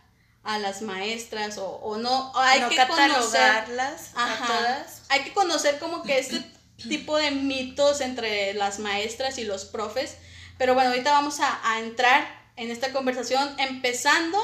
[0.46, 5.02] a las maestras o, o no, hay que catalogarlas a todas.
[5.10, 6.42] Hay que conocer como que este
[6.88, 10.18] tipo de mitos entre las maestras y los profes.
[10.58, 14.40] Pero bueno, ahorita vamos a, a entrar en esta conversación empezando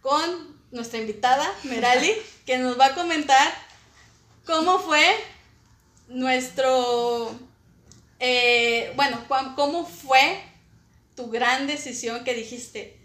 [0.00, 2.12] con nuestra invitada, Merali,
[2.46, 3.52] que nos va a comentar
[4.46, 5.04] cómo fue
[6.08, 7.38] nuestro,
[8.18, 9.22] eh, bueno,
[9.54, 10.42] cómo fue
[11.14, 12.98] tu gran decisión que dijiste,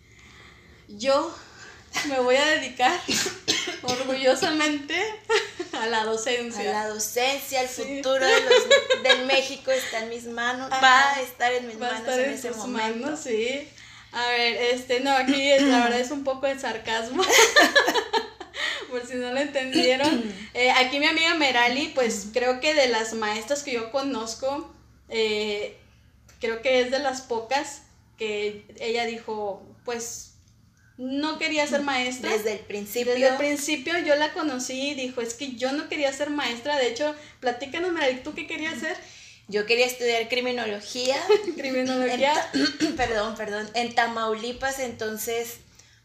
[0.87, 1.35] yo
[2.07, 2.99] me voy a dedicar
[3.83, 5.01] orgullosamente
[5.73, 6.61] a la docencia.
[6.61, 11.21] A la docencia, el futuro de los, del México está en mis manos, va a
[11.21, 12.99] estar en mis manos en, ese momento.
[12.99, 13.67] Manos, sí.
[14.11, 17.23] A ver, este, no, aquí la verdad es un poco de sarcasmo.
[18.89, 20.33] Por si no lo entendieron.
[20.55, 24.71] Eh, aquí mi amiga Merali, pues creo que de las maestras que yo conozco,
[25.09, 25.79] eh,
[26.39, 27.81] creo que es de las pocas
[28.19, 30.32] que ella dijo, pues
[30.97, 32.31] no quería ser maestra.
[32.31, 33.13] Desde el principio.
[33.13, 36.77] Desde el principio yo la conocí y dijo, es que yo no quería ser maestra.
[36.77, 37.91] De hecho, platícanos,
[38.23, 38.97] ¿tú qué querías hacer?
[39.47, 41.17] Yo quería estudiar criminología.
[41.57, 42.33] criminología.
[42.97, 43.69] perdón, perdón.
[43.73, 45.57] En Tamaulipas, entonces,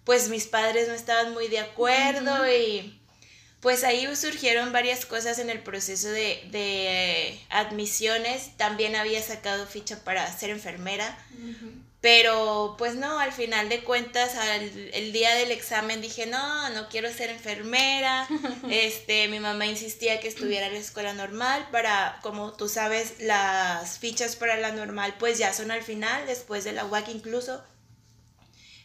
[0.04, 2.98] pues mis padres no estaban muy de acuerdo y
[3.60, 8.56] pues ahí surgieron varias cosas en el proceso de, de admisiones.
[8.56, 11.18] También había sacado ficha para ser enfermera.
[12.00, 16.88] Pero pues no, al final de cuentas, al, el día del examen dije, no, no
[16.88, 18.28] quiero ser enfermera.
[18.70, 23.98] Este, mi mamá insistía que estuviera en la escuela normal para, como tú sabes, las
[23.98, 27.64] fichas para la normal pues ya son al final, después de la UAC incluso.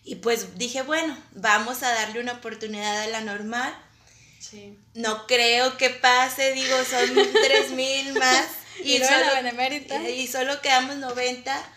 [0.04, 3.74] Y pues dije, bueno, vamos a darle una oportunidad a la normal.
[4.40, 4.78] Sí.
[4.96, 8.48] No creo que pase, digo, son tres mil más.
[8.84, 10.10] y, solo, la benemérita.
[10.10, 11.74] Y, y solo quedamos 90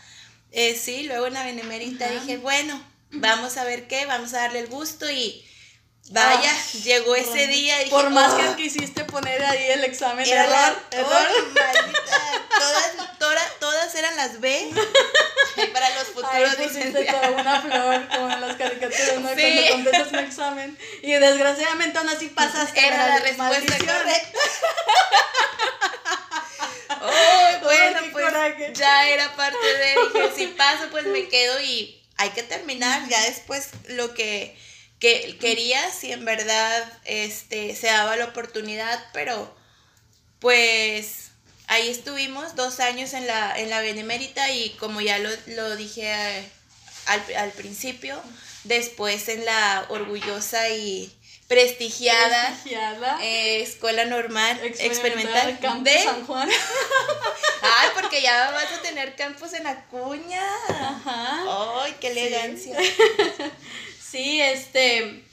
[0.52, 4.60] eh, sí, luego en la Benemérita dije, bueno, vamos a ver qué, vamos a darle
[4.60, 5.44] el gusto y
[6.10, 7.78] vaya, ah, llegó ese día.
[7.78, 8.56] Dije, por más que oh".
[8.56, 11.28] quisiste poner ahí el examen, error, error.
[12.58, 14.70] todas, todas, todas, eran las B
[15.72, 19.34] para los futuros pusiste toda una flor como en las caricaturas, ¿no?
[19.34, 19.66] Sí.
[19.68, 22.86] Cuando contestas un examen y desgraciadamente aún así pasaste.
[22.86, 24.38] Era la, respuesta correcta.
[27.02, 28.26] Oh, bueno, pues
[28.74, 33.08] ya era parte de, dije, si paso, pues me quedo y hay que terminar.
[33.08, 34.56] Ya después lo que,
[34.98, 39.54] que quería, si en verdad este, se daba la oportunidad, pero
[40.40, 41.30] pues
[41.68, 46.12] ahí estuvimos dos años en la, en la Benemérita y como ya lo, lo dije
[46.12, 46.48] eh,
[47.06, 48.20] al, al principio,
[48.64, 51.15] después en la orgullosa y
[51.48, 52.58] prestigiada,
[53.20, 56.48] eh, escuela normal experimental, de San Juan.
[57.62, 60.44] Ay, porque ya vas a tener campus en Acuña.
[60.68, 61.82] Ajá.
[61.82, 62.76] Ay, qué elegancia.
[64.08, 65.25] Sí, este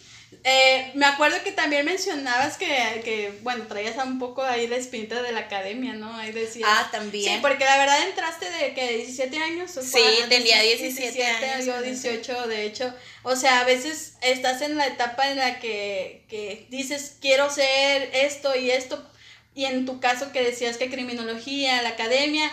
[0.45, 5.32] eh, me acuerdo que también mencionabas que, bueno, traías un poco ahí la espinita de
[5.32, 6.13] la academia, ¿no?
[6.15, 6.67] Ahí decías.
[6.69, 7.36] Ah, también.
[7.36, 9.71] Sí, porque la verdad entraste de que 17 años.
[9.71, 11.65] sí, tenía 17, años.
[11.65, 12.93] Yo 18, de hecho.
[13.23, 18.10] O sea, a veces estás en la etapa en la que, que dices, quiero ser
[18.13, 19.01] esto y esto.
[19.56, 22.51] Y en tu caso que decías que criminología, la academia,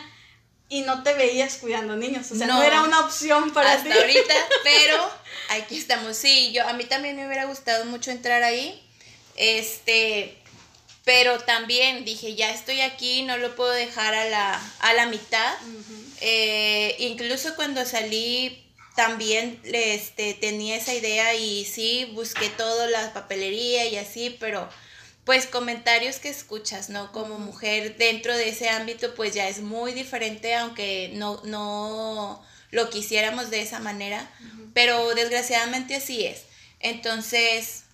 [0.70, 2.30] y no te veías cuidando niños.
[2.30, 5.11] O sea, no, era una opción para hasta ahorita, pero
[5.50, 6.16] aquí estamos.
[6.16, 8.80] Sí, yo a mí también me hubiera gustado mucho entrar ahí.
[9.37, 10.38] Este,
[11.04, 15.54] pero también dije, ya estoy aquí, no lo puedo dejar a la, a la mitad.
[16.20, 23.87] Eh, incluso cuando salí también este, tenía esa idea y sí, busqué todo, la papelería
[23.87, 24.68] y así, pero
[25.31, 27.12] pues comentarios que escuchas, ¿no?
[27.12, 32.90] Como mujer dentro de ese ámbito, pues ya es muy diferente, aunque no, no lo
[32.90, 34.29] quisiéramos de esa manera,
[34.75, 36.47] pero desgraciadamente así es.
[36.81, 37.85] Entonces,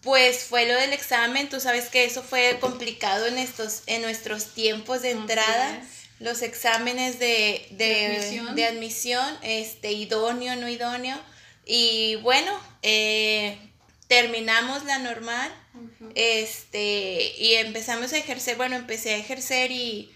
[0.00, 4.54] pues fue lo del examen, tú sabes que eso fue complicado en, estos, en nuestros
[4.54, 5.82] tiempos de entrada.
[6.18, 9.36] Los exámenes de, de, admisión.
[9.42, 11.20] este, idóneo, no idóneo.
[11.66, 13.58] Y bueno, eh,
[14.08, 15.52] terminamos la normal.
[16.14, 20.10] Este, y empezamos a ejercer, bueno, empecé a ejercer y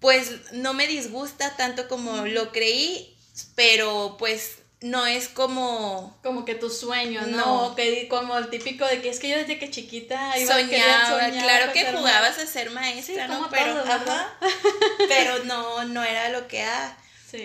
[0.00, 3.16] pues no me disgusta tanto como lo creí,
[3.54, 7.74] pero pues no es como como que tu sueño, ¿no?
[7.74, 11.30] Que como el típico de que es que yo desde que chiquita iba soñaba, a
[11.30, 13.48] claro que jugabas a ser maestra, ¿no?
[13.50, 13.82] Pero
[15.08, 16.96] pero no no era lo que era.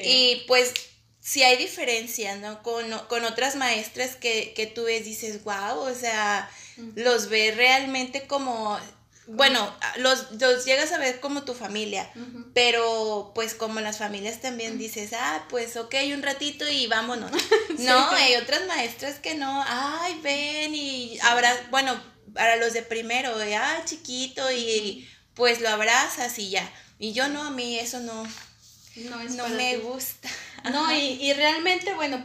[0.04, 0.74] Y pues
[1.20, 2.62] sí hay diferencia, ¿no?
[2.62, 6.50] Con, con otras maestras que, que tú ves dices, "Wow", o sea,
[6.95, 8.79] los ves realmente como
[9.27, 12.12] bueno, los, los llegas a ver como tu familia,
[12.53, 17.31] pero pues como las familias también dices, ah, pues ok, un ratito y vámonos.
[17.79, 21.99] No, hay otras maestras que no, ay, ven y habrá, bueno,
[22.33, 26.69] para los de primero, de, ah, chiquito y pues lo abrazas y ya.
[26.99, 28.27] Y yo no, a mí eso no,
[28.95, 30.29] no, me gusta.
[30.71, 32.23] No, y, y realmente, bueno,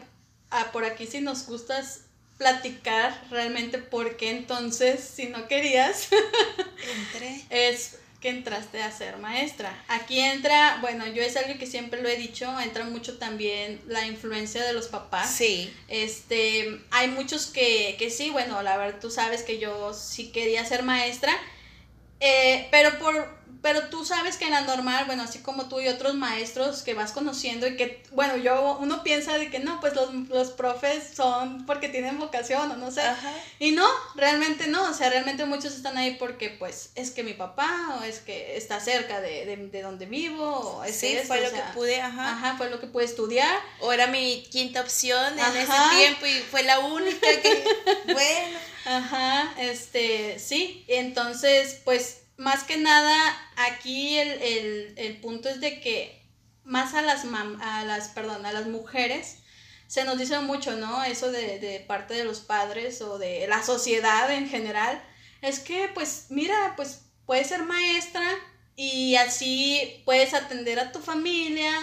[0.51, 2.03] ah, por aquí si nos gustas
[2.39, 6.09] platicar realmente por qué entonces, si no querías,
[7.51, 9.73] es que entraste a ser maestra.
[9.89, 14.07] Aquí entra, bueno, yo es algo que siempre lo he dicho, entra mucho también la
[14.07, 15.33] influencia de los papás.
[15.33, 15.73] Sí.
[15.89, 20.65] Este, hay muchos que, que sí, bueno, la verdad tú sabes que yo sí quería
[20.65, 21.33] ser maestra,
[22.21, 25.89] eh, pero por pero tú sabes que en la normal, bueno, así como tú y
[25.89, 29.95] otros maestros que vas conociendo y que, bueno, yo, uno piensa de que no, pues
[29.95, 33.03] los, los profes son porque tienen vocación o no sé.
[33.59, 37.35] Y no, realmente no, o sea, realmente muchos están ahí porque pues es que mi
[37.35, 41.51] papá o es que está cerca de, de, donde vivo o es sí, fue lo
[41.51, 42.33] que pude, ajá.
[42.33, 43.59] Ajá, fue lo que pude estudiar.
[43.81, 47.65] O era mi quinta opción en ese tiempo y fue la única que,
[48.13, 48.59] bueno.
[48.91, 53.15] Ajá, este, sí, entonces pues más que nada,
[53.57, 56.27] aquí el, punto es de que
[56.65, 57.27] más a las,
[57.61, 59.41] a las, perdón, a las mujeres
[59.89, 61.05] se nos dice mucho, ¿no?
[61.05, 65.05] Eso de, de parte de los padres o de la sociedad en general.
[65.43, 68.27] Es que, pues, mira, pues puedes ser maestra
[68.75, 71.75] y así puedes atender a tu familia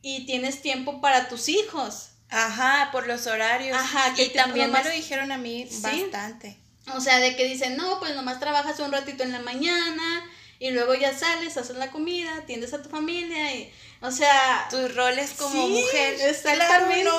[0.00, 2.11] y tienes tiempo para tus hijos.
[2.32, 3.76] Ajá, por los horarios.
[3.76, 6.56] Ajá, que y también me lo dijeron a mí bastante.
[6.94, 10.24] O sea, de que dicen, no, pues nomás trabajas un ratito en la mañana
[10.58, 14.66] y luego ya sales, haces la comida, atiendes a tu familia y, o sea...
[14.70, 16.16] Tus roles como mujer.
[16.20, 17.10] Exactamente.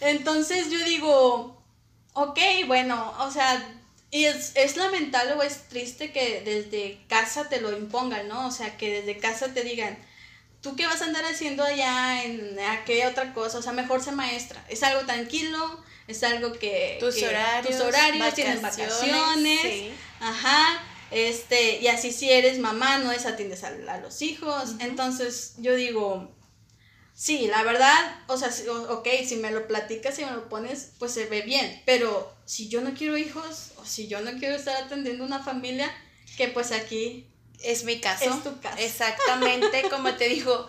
[0.00, 1.62] Entonces yo digo,
[2.14, 3.62] ok, bueno, o sea,
[4.10, 8.48] y es, es lamentable o es triste que desde casa te lo impongan, ¿no?
[8.48, 9.96] O sea, que desde casa te digan,
[10.60, 13.58] ¿tú qué vas a andar haciendo allá en aquella otra cosa?
[13.58, 14.64] O sea, mejor ser maestra.
[14.68, 16.98] Es algo tranquilo, es algo que...
[17.00, 19.92] Tus horarios, tus horarios tienes vacaciones.
[20.20, 20.84] Ajá.
[21.10, 24.74] Este, y así si eres mamá, no es atiendes a, los hijos.
[24.78, 26.30] Entonces, yo digo,
[27.14, 28.50] sí, la verdad, o sea,
[28.90, 31.82] ok, si me lo platicas, y me lo pones, pues se ve bien.
[31.84, 35.90] Pero si yo no quiero hijos, o si yo no quiero estar atendiendo una familia,
[36.36, 37.26] que pues aquí...
[37.62, 38.24] Es mi caso.
[38.24, 38.76] Es tu caso.
[38.78, 40.68] Exactamente, como te digo,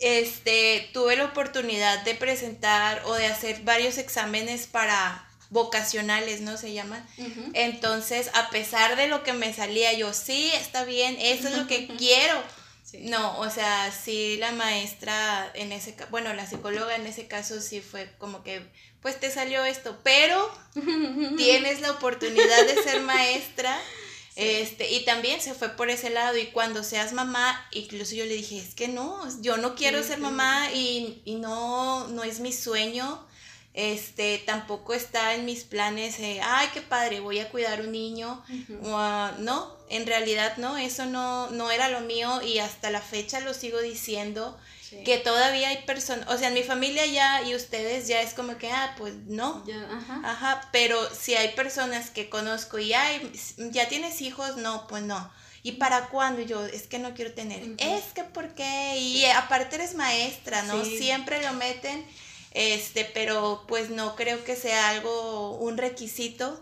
[0.00, 6.56] este, tuve la oportunidad de presentar o de hacer varios exámenes para vocacionales, ¿no?
[6.56, 7.06] Se llaman.
[7.54, 11.66] Entonces, a pesar de lo que me salía, yo, sí, está bien, eso es lo
[11.66, 12.42] que quiero.
[13.00, 17.60] No, o sea, sí, la maestra en ese caso, bueno, la psicóloga en ese caso
[17.60, 18.62] sí fue como que,
[19.02, 20.50] pues te salió esto, pero
[21.36, 23.78] tienes la oportunidad de ser maestra
[24.36, 28.34] este, y también se fue por ese lado y cuando seas mamá, incluso yo le
[28.34, 33.26] dije, es que no, yo no quiero ser mamá y, no, no es mi sueño,
[33.72, 38.44] este, tampoco está en mis planes, ay, qué padre, voy a cuidar un niño,
[39.38, 43.54] no, en realidad no, eso no, no era lo mío y hasta la fecha lo
[43.54, 44.58] sigo diciendo,
[45.04, 48.56] que todavía hay personas, o sea, en mi familia ya y ustedes ya es como
[48.58, 49.64] que, ah, pues no.
[49.90, 50.20] ajá.
[50.24, 50.68] ajá.
[50.72, 53.32] pero si hay personas que conozco y, ay,
[53.70, 55.30] ya tienes hijos, no, pues no.
[55.62, 56.42] ¿Y para cuándo?
[56.42, 57.74] yo, es que no quiero tener.
[57.78, 58.98] Es que, ¿por qué?
[58.98, 60.84] Y aparte eres maestra, ¿no?
[60.84, 62.06] Siempre lo meten
[62.56, 66.58] este, pero pues no creo que sea algo, un requisito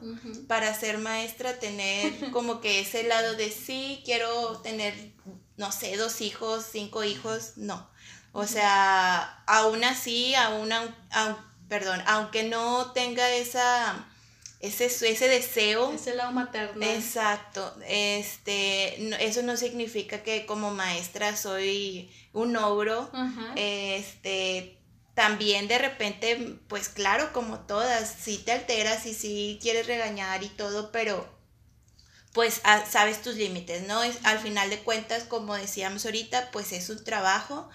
[0.49, 4.93] para ser maestra, tener como que ese lado de sí, quiero tener,
[5.57, 7.89] no sé, dos hijos, cinco hijos, no.
[8.37, 10.71] O sea, aún así, aún,
[11.69, 14.07] perdón, aunque no tenga esa,
[14.59, 15.93] ese, ese deseo.
[15.93, 16.85] Ese lado materno.
[16.85, 17.77] Exacto.
[17.87, 23.09] Este, eso no significa que como maestra soy un ogro.
[23.55, 24.79] Este,
[25.15, 30.49] también de repente, pues claro, como todas, sí te alteras y sí quieres regañar y
[30.49, 31.33] todo, pero
[32.33, 34.03] pues sabes tus límites, ¿no?
[34.03, 37.71] Es, al final de cuentas, como decíamos ahorita, pues es un trabajo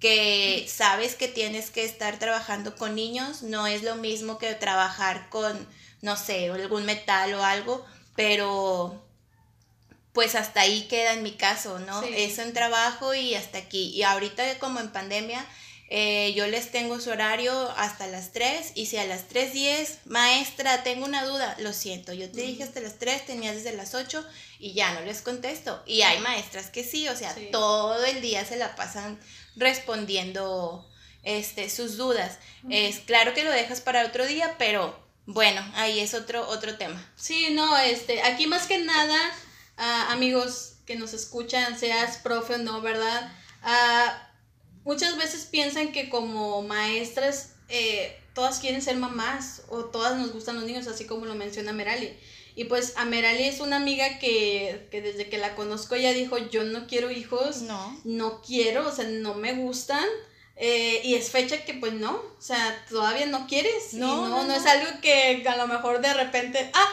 [0.00, 5.28] que sabes que tienes que estar trabajando con niños, no es lo mismo que trabajar
[5.28, 5.68] con,
[6.00, 7.84] no sé, algún metal o algo,
[8.16, 9.04] pero
[10.12, 12.02] pues hasta ahí queda en mi caso, ¿no?
[12.02, 13.90] Eso en trabajo y hasta aquí.
[13.90, 15.46] Y ahorita como en pandemia,
[15.92, 20.82] eh, yo les tengo su horario hasta las 3 y si a las 3.10, maestra,
[20.82, 24.24] tengo una duda, lo siento, yo te dije hasta las 3, tenías desde las 8
[24.60, 25.82] y ya no les contesto.
[25.86, 29.18] Y hay maestras que sí, o sea, todo el día se la pasan
[29.56, 30.88] respondiendo
[31.22, 32.38] este, sus dudas.
[32.68, 37.04] Es claro que lo dejas para otro día, pero bueno, ahí es otro, otro tema.
[37.16, 39.18] Sí, no, este, aquí más que nada,
[39.76, 43.32] ah, amigos que nos escuchan, seas profe o no, ¿verdad?
[43.62, 44.10] Uh,
[44.84, 50.56] muchas veces piensan que como maestras eh, todas quieren ser mamás o todas nos gustan
[50.56, 52.18] los niños, así como lo menciona Merali.
[52.54, 56.64] Y pues a Merali es una amiga que, desde que la conozco ella dijo, yo
[56.64, 60.04] no quiero hijos, no, no quiero, o sea, no me gustan.
[60.56, 63.94] Eh, y es fecha que pues no, o sea, todavía no quieres.
[63.94, 66.88] No, no, no, es algo que a lo mejor de repente, ah,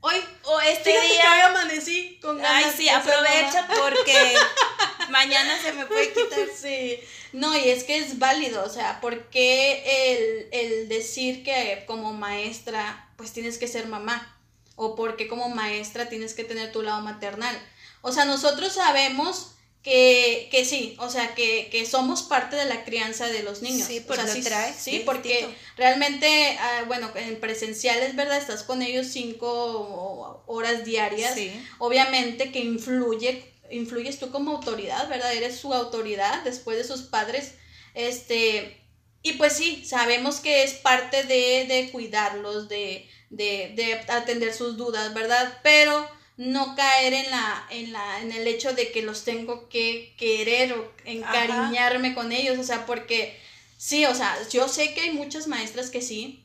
[0.00, 2.64] hoy o este día hoy amanecí con ganas.
[2.64, 4.34] Ay, sí, aprovecha porque
[5.10, 6.48] mañana se me puede quitar.
[6.56, 6.98] Sí.
[7.32, 13.08] No, y es que es válido, o sea, ¿por qué el, decir que como maestra
[13.16, 14.36] pues tienes que ser mamá?
[14.76, 17.56] O porque como maestra tienes que tener tu lado maternal.
[18.02, 19.52] O sea, nosotros sabemos
[19.82, 23.86] que, que sí, o sea, que, que, somos parte de la crianza de los niños.
[23.86, 24.42] Sí, o sea, sí,
[24.78, 31.34] sí, porque realmente, ah, bueno, en presencial es verdad, estás con ellos cinco horas diarias.
[31.78, 35.32] Obviamente que influye influyes tú como autoridad, ¿verdad?
[35.32, 37.54] Eres su autoridad después de sus padres.
[37.94, 38.80] Este,
[39.22, 44.76] y pues sí, sabemos que es parte de, de cuidarlos, de, de, de, atender sus
[44.76, 45.58] dudas, ¿verdad?
[45.62, 50.14] Pero no caer en la, en la, en el hecho de que los tengo que
[50.16, 53.38] querer o encariñarme con ellos, o sea, porque
[53.76, 56.44] sí, o sea, yo sé que hay muchas maestras que sí,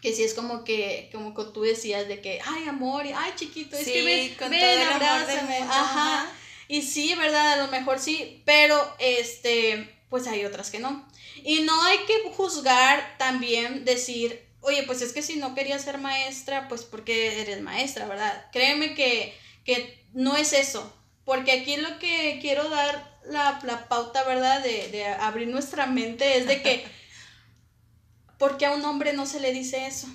[0.00, 3.76] que sí es como que, como que tú decías de que, ay, amor, ay, chiquito,
[3.76, 6.30] es que ven, con ven, abrázame, ajá.
[6.68, 7.54] Y sí, ¿verdad?
[7.54, 11.08] A lo mejor sí, pero este, pues hay otras que no.
[11.42, 15.98] Y no hay que juzgar también, decir, oye, pues es que si no querías ser
[15.98, 18.46] maestra, pues porque eres maestra, ¿verdad?
[18.52, 20.92] Créeme que, que no es eso,
[21.24, 24.62] porque aquí lo que quiero dar la, la pauta, ¿verdad?
[24.62, 26.84] De, de, abrir nuestra mente es de que,
[28.38, 30.08] ¿por qué a un hombre no se le dice eso?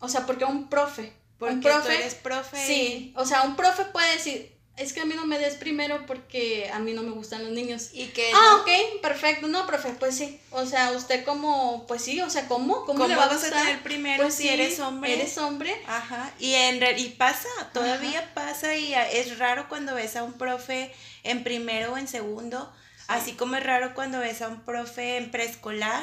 [0.00, 1.12] O sea, porque a un profe.
[1.38, 2.66] Porque un profe, tú eres profe.
[2.66, 6.04] Sí, o sea, un profe puede decir, es que a mí no me des primero
[6.06, 7.90] porque a mí no me gustan los niños.
[7.92, 8.32] ¿Y qué?
[8.34, 9.46] Ah, ok, perfecto.
[9.46, 10.40] No, profe, pues sí.
[10.50, 12.84] O sea, usted como, pues sí, o sea, ¿cómo?
[12.84, 13.52] ¿Cómo, le va a gustar?
[13.52, 15.12] tener primero pues si eres hombre?
[15.12, 15.80] Eres hombre.
[15.86, 16.32] Ajá.
[16.40, 21.44] Y, en, y pasa, todavía pasa y es raro cuando ves a un profe en
[21.44, 22.72] primero o en segundo.
[23.06, 26.02] Así como es raro cuando ves a un profe en preescolar,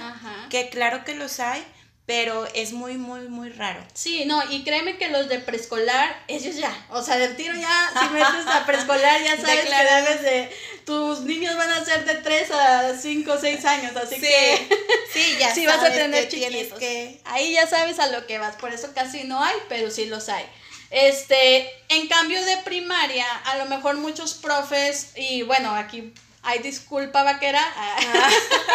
[0.49, 1.65] que claro que los hay,
[2.11, 3.81] pero es muy, muy, muy raro.
[3.93, 7.89] Sí, no, y créeme que los de preescolar, ellos ya, o sea, del tiro ya,
[8.01, 10.49] si metes a preescolar, ya sabes que debes de,
[10.85, 14.67] tus niños van a ser de 3 a 5 o 6 años, así que
[15.13, 16.77] sí, ya sí vas a tener chiquitos.
[16.77, 17.21] Que...
[17.23, 20.27] Ahí ya sabes a lo que vas, por eso casi no hay, pero sí los
[20.27, 20.43] hay.
[20.89, 26.11] Este, en cambio de primaria, a lo mejor muchos profes, y bueno, aquí
[26.43, 28.29] Ay, disculpa, vaquera, ah.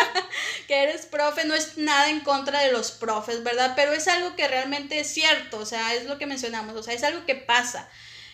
[0.69, 3.73] que eres profe, no es nada en contra de los profes, ¿verdad?
[3.75, 6.95] Pero es algo que realmente es cierto, o sea, es lo que mencionamos, o sea,
[6.95, 7.89] es algo que pasa.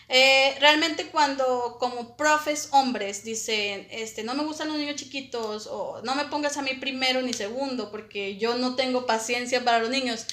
[0.09, 6.01] Eh, realmente cuando como profes hombres dicen, este, no me gustan los niños chiquitos o
[6.03, 9.89] no me pongas a mí primero ni segundo porque yo no tengo paciencia para los
[9.89, 10.27] niños,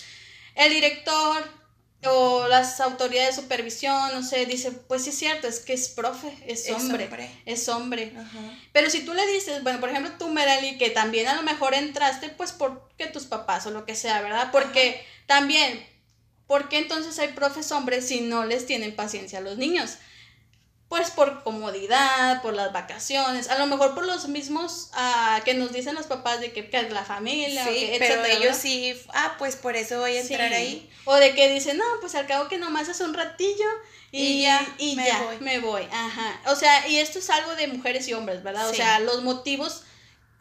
[0.56, 1.59] el director,
[2.04, 5.88] o las autoridades de supervisión, no sé, dice, pues sí es cierto, es que es
[5.88, 7.08] profe, es hombre,
[7.44, 8.12] es hombre.
[8.72, 11.74] Pero si tú le dices, bueno, por ejemplo, tú, Merali, que también a lo mejor
[11.74, 14.48] entraste, pues porque tus papás o lo que sea, ¿verdad?
[14.50, 15.84] Porque también,
[16.46, 19.98] ¿por qué entonces hay profes hombres si no les tienen paciencia a los niños?
[20.90, 25.72] Pues por comodidad, por las vacaciones, a lo mejor por los mismos uh, que nos
[25.72, 29.54] dicen los papás de que, que es la familia, sí, pero ellos sí, ah, pues
[29.54, 30.90] por eso voy a entrar ahí.
[31.04, 33.68] O de que dicen, no, pues al cabo que nomás es un ratillo
[34.10, 35.36] y, ya, y me ya, voy.
[35.38, 36.40] me voy, ajá.
[36.46, 38.68] O sea, y esto es algo de mujeres y hombres, ¿verdad?
[38.68, 39.84] O sea, los motivos,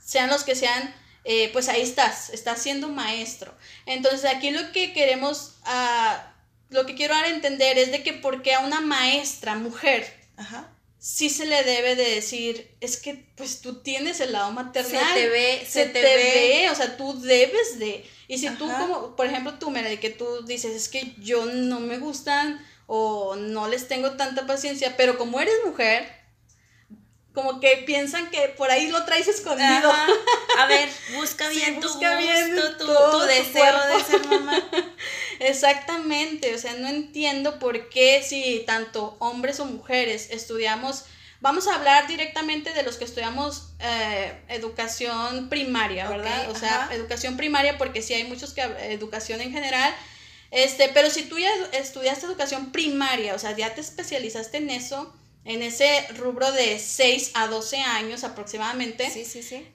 [0.03, 0.95] sean los que sean,
[1.25, 3.55] eh, pues ahí estás, estás siendo maestro.
[3.85, 8.13] Entonces aquí lo que queremos, uh, lo que quiero dar a entender es de que
[8.13, 10.69] porque a una maestra, mujer, Ajá.
[10.97, 15.13] sí se le debe de decir, es que pues tú tienes el lado maternal.
[15.13, 16.69] Se te ve, se, te, ve.
[16.71, 18.09] o sea, tú debes de.
[18.27, 21.79] Y si tú como, por ejemplo, tú, mira, que tú dices, es que yo no
[21.79, 26.19] me gustan o no les tengo tanta paciencia, pero como eres mujer,
[27.33, 29.91] como que piensan que por ahí lo traes escondido.
[30.57, 34.63] A ver, busca bien tu gusto, tu, deseo de ser mamá.
[35.39, 41.05] Exactamente, o sea, no entiendo por qué si tanto hombres o mujeres estudiamos,
[41.39, 46.49] vamos a hablar directamente de los que estudiamos eh, educación primaria, ¿verdad?
[46.51, 49.93] o sea, educación primaria porque sí hay muchos que educación en general,
[50.51, 55.13] este, pero si tú ya estudiaste educación primaria, o sea, ya te especializaste en eso,
[55.45, 59.09] en ese rubro de 6 a 12 años aproximadamente.
[59.09, 59.65] Sí, sí, sí.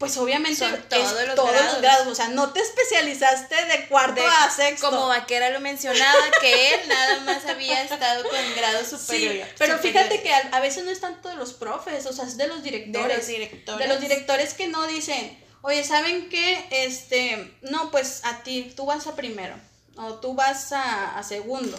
[0.00, 1.72] Pues obviamente todos, los, todos grados.
[1.74, 4.88] los grados, o sea, no te especializaste de cuarto a sexto.
[4.88, 9.34] Como Vaquera lo mencionaba, que él nada más había estado con grado superior.
[9.34, 12.38] Sí, pero fíjate que a, veces no es tanto de los profes, o sea, es
[12.38, 13.08] de los directores.
[13.08, 13.78] De los directores.
[13.78, 16.66] De los directores que no dicen, oye, ¿saben qué?
[16.70, 19.54] Este, no, pues a ti, tú vas a primero,
[19.96, 21.78] o tú vas a, a segundo.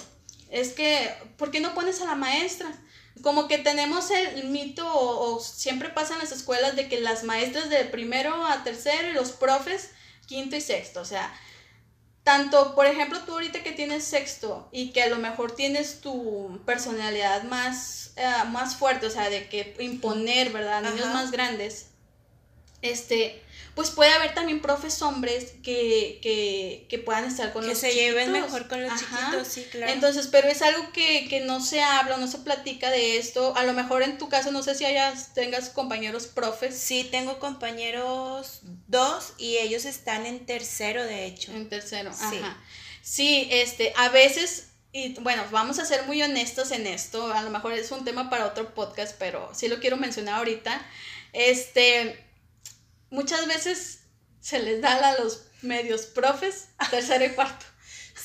[0.51, 2.71] Es que, ¿por qué no pones a la maestra?
[3.21, 7.69] Como que tenemos el mito o, siempre pasa en las escuelas de que las maestras
[7.69, 9.91] de primero a tercero y los profes
[10.25, 11.33] quinto y sexto, o sea,
[12.23, 16.61] tanto, por ejemplo, tú ahorita que tienes sexto y que a lo mejor tienes tu
[16.65, 20.81] personalidad más, eh, más fuerte, o sea, de que imponer, ¿verdad?
[20.83, 21.87] Niños más grandes,
[22.81, 23.41] este,
[23.75, 27.93] pues puede haber también profes hombres que, que, que puedan estar con que los se
[27.93, 29.91] lleven mejor con los chiquitos, sí, claro.
[29.91, 33.55] Entonces, pero es algo que, que no se habla, no se platica de esto.
[33.55, 36.77] A lo mejor en tu caso, no sé si hayas, tengas compañeros profes.
[36.77, 41.51] Sí, tengo compañeros dos y ellos están en tercero, de hecho.
[41.53, 42.37] En tercero, sí.
[42.37, 42.57] Ajá.
[43.01, 47.31] Sí, este, a veces y bueno, vamos a ser muy honestos en esto.
[47.33, 50.85] A lo mejor es un tema para otro podcast, pero sí lo quiero mencionar ahorita.
[51.31, 52.19] Este,
[53.11, 53.99] muchas veces
[54.41, 57.65] se les da a los medios profes tercero y cuarto.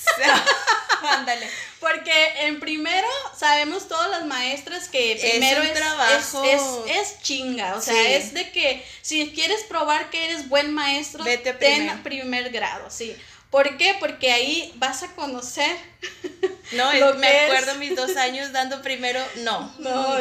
[1.02, 1.48] Ándale.
[1.78, 3.06] Porque en primero
[3.36, 6.44] sabemos todas las maestras que primero es, trabajo.
[6.88, 7.74] Es, chinga.
[7.76, 12.50] O sea, es de que si quieres probar que eres buen maestro, Vete ten primer
[12.50, 13.14] grado, sí.
[13.50, 13.96] ¿Por qué?
[14.00, 15.76] Porque ahí vas a conocer.
[16.72, 19.72] No, me acuerdo mis dos años dando primero, no.
[19.78, 20.20] No,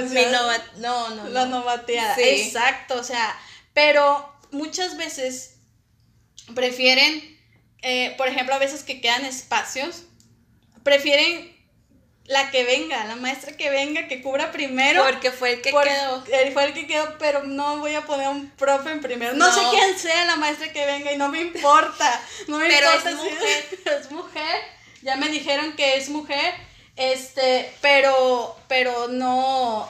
[0.78, 2.16] no, no, La novateada.
[2.20, 3.36] Exacto, o sea,
[3.74, 5.58] pero muchas veces
[6.54, 7.40] prefieren,
[7.82, 10.04] eh, por ejemplo, a veces que quedan espacios,
[10.84, 11.56] prefieren
[12.26, 15.04] la que venga, la maestra que venga, que cubra primero.
[15.04, 16.24] Porque fue el que quedó.
[16.32, 19.34] Él fue el que quedó, pero no voy a poner un profe en primero.
[19.34, 22.22] No, sé quién sea la maestra que venga y no me importa.
[22.48, 23.80] No me pero importa es mujer.
[24.02, 24.62] es mujer.
[25.04, 26.54] Ya me dijeron que es mujer.
[26.96, 29.88] Este, pero, pero no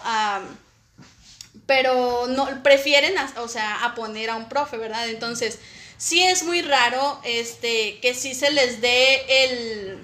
[1.66, 5.09] pero no prefieren, o sea, a poner a un profe, ¿verdad?
[5.09, 5.59] Entonces,
[5.97, 9.99] sí es muy raro este, que sí se les dé el,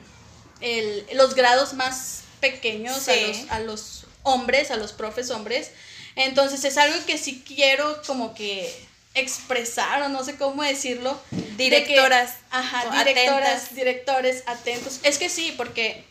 [0.61, 5.71] el los grados más pequeños a, los, a los hombres, a los profes hombres.
[6.15, 8.73] Entonces, es algo que sí quiero como que
[9.13, 11.19] expresar o no sé cómo decirlo.
[11.57, 12.35] Directoras.
[12.49, 14.99] ajá, directoras, directores, atentos.
[15.03, 16.03] Es que sí, porque,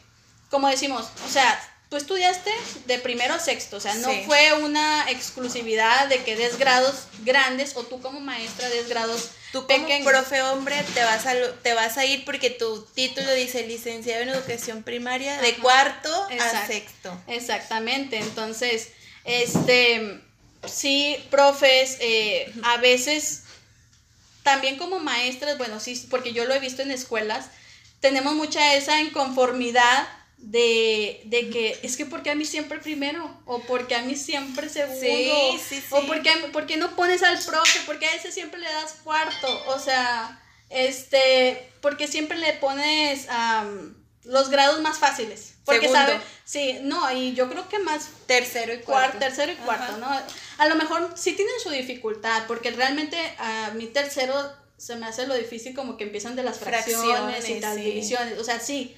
[0.50, 1.60] como decimos, o sea,
[1.90, 2.50] tú estudiaste
[2.86, 7.76] de primero a sexto, o sea, no fue una exclusividad de que des grados grandes
[7.76, 11.98] o tú como maestra des grados Tú como profe hombre te vas a te vas
[11.98, 17.20] a ir porque tu título dice licenciado en educación primaria de cuarto a sexto.
[17.26, 18.90] Exactamente, entonces,
[19.24, 20.20] este,
[20.72, 23.42] sí, profes, eh, a veces
[24.44, 27.46] también como maestras, bueno, sí, porque yo lo he visto en escuelas,
[27.98, 30.06] tenemos mucha esa inconformidad
[30.40, 34.68] de, de, que es que porque a mí siempre primero o porque a mí siempre
[34.70, 35.86] segundo sí, sí, sí.
[35.90, 39.78] o porque, porque no pones al profe porque a ese siempre le das cuarto o
[39.78, 43.26] sea este porque siempre le pones
[44.24, 48.78] los grados más fáciles porque sabe sí no y yo creo que más tercero y
[48.78, 53.72] cuarto, tercero y cuarto no a lo mejor sí tienen su dificultad porque realmente a
[53.74, 54.34] mi tercero
[54.78, 58.38] se me hace lo difícil como que empiezan de las fracciones, y las divisiones.
[58.38, 58.96] O sea sí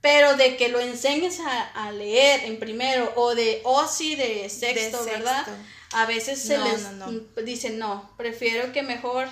[0.00, 5.04] pero de que lo enseñes a, leer en primero o de o sí de sexto,
[5.04, 5.46] ¿verdad?
[5.92, 7.10] A veces se les no,
[7.42, 9.28] dicen, no, prefiero que mejor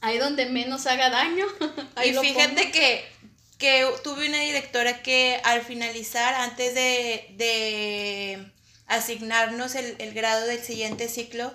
[0.00, 1.46] ahí donde menos haga daño.
[2.04, 3.04] y fíjate que,
[3.58, 8.50] que tuve una directora que al finalizar, antes de,
[8.86, 11.54] asignarnos el, el, grado del siguiente ciclo,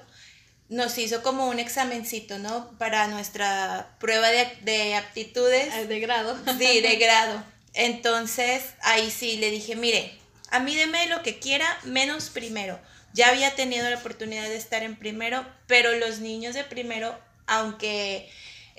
[0.69, 2.77] nos hizo como un examencito, ¿no?
[2.77, 5.69] Para nuestra prueba de, de aptitudes.
[5.73, 6.37] Ah, de grado.
[6.57, 7.43] Sí, de grado.
[7.73, 10.11] Entonces, ahí sí le dije, mire,
[10.51, 12.79] a mí deme lo que quiera, menos primero.
[13.13, 17.17] Ya había tenido la oportunidad de estar en primero, pero los niños de primero,
[17.47, 18.29] aunque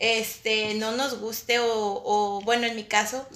[0.00, 3.28] este no nos guste o, bueno en mi caso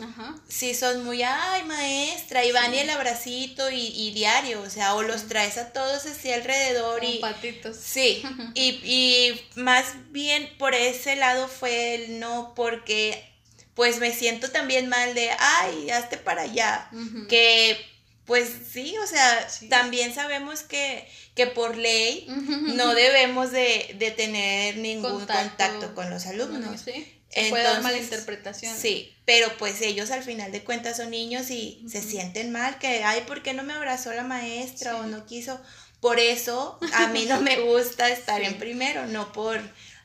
[0.49, 5.03] sí son muy ay maestra y van y el abracito y, diario o sea o
[5.03, 7.77] los traes a todos así alrededor y patitos.
[7.77, 8.25] Sí
[8.55, 13.34] y, y más bien por ese lado fue el no porque
[13.75, 16.89] pues me siento también mal de, ay, hazte para allá,
[17.29, 17.79] que
[18.25, 22.27] pues sí, o sea, también sabemos que, que por ley
[22.75, 25.95] no debemos de, de tener ningún contacto.
[25.95, 26.81] con los alumnos.
[26.81, 27.11] Sí.
[27.29, 28.75] Se puede dar malinterpretación.
[28.77, 33.03] Sí, pero pues ellos al final de cuentas son niños y se sienten mal, que,
[33.03, 35.61] ay, ¿por qué no me abrazó la maestra o no quiso?
[36.01, 39.61] Por eso a mí no me gusta estar en primero, no por,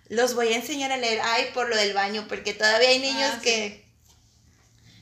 [0.09, 3.31] los voy a enseñar a leer, ay, por lo del baño, porque todavía hay niños
[3.35, 3.89] ah, que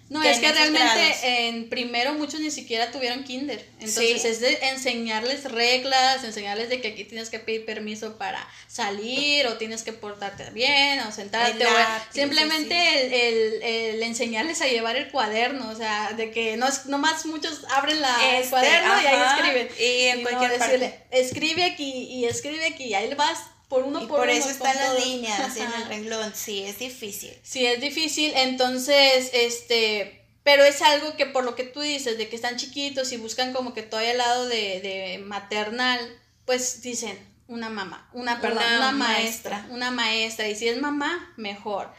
[0.09, 3.67] no, es que realmente en primero muchos ni siquiera tuvieron kinder.
[3.79, 9.45] Entonces es de enseñarles reglas, enseñarles de que aquí tienes que pedir permiso para salir
[9.47, 11.65] o tienes que portarte bien o sentarte.
[11.65, 11.69] o
[12.13, 12.77] simplemente
[13.27, 17.65] El, el, enseñarles a llevar el cuaderno, o sea, de que no es nomás muchos
[17.69, 19.69] abren la, el este, cuaderno y ahí escriben.
[19.77, 21.03] Y en cualquier parte.
[21.11, 25.05] Escribe aquí y escribe aquí y ahí vas por uno y por, eso están las
[25.05, 27.33] líneas en el renglón, sí, es difícil.
[27.43, 32.29] Sí, es difícil, entonces, este, pero es algo que por lo que tú dices, de
[32.29, 35.99] que están chiquitos y buscan como que todavía al lado de, de maternal,
[36.45, 41.91] pues dicen, una mamá, una, perdón, una, maestra, una maestra, y si es mamá, mejor.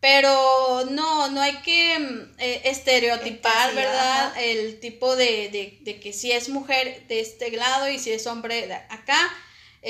[0.00, 4.32] Pero no, no hay que mm, eh, estereotipar, ¿verdad?
[4.38, 8.28] El tipo de, de, de que si es mujer de este lado y si es
[8.28, 9.28] hombre de acá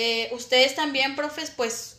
[0.00, 1.96] eh, ustedes también, profes, pues,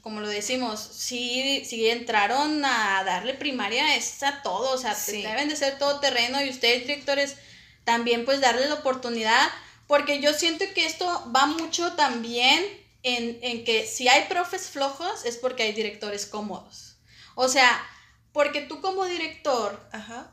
[0.00, 5.50] como lo decimos, si, si entraron a darle primaria, es a todo, o sea, deben
[5.50, 7.36] de ser todo terreno y ustedes, directores,
[7.84, 9.50] también pues darle la oportunidad,
[9.86, 12.64] porque yo siento que esto va mucho también
[13.02, 16.96] en, en que si hay profes flojos es porque hay directores cómodos.
[17.34, 17.86] O sea,
[18.32, 19.78] porque tú como director,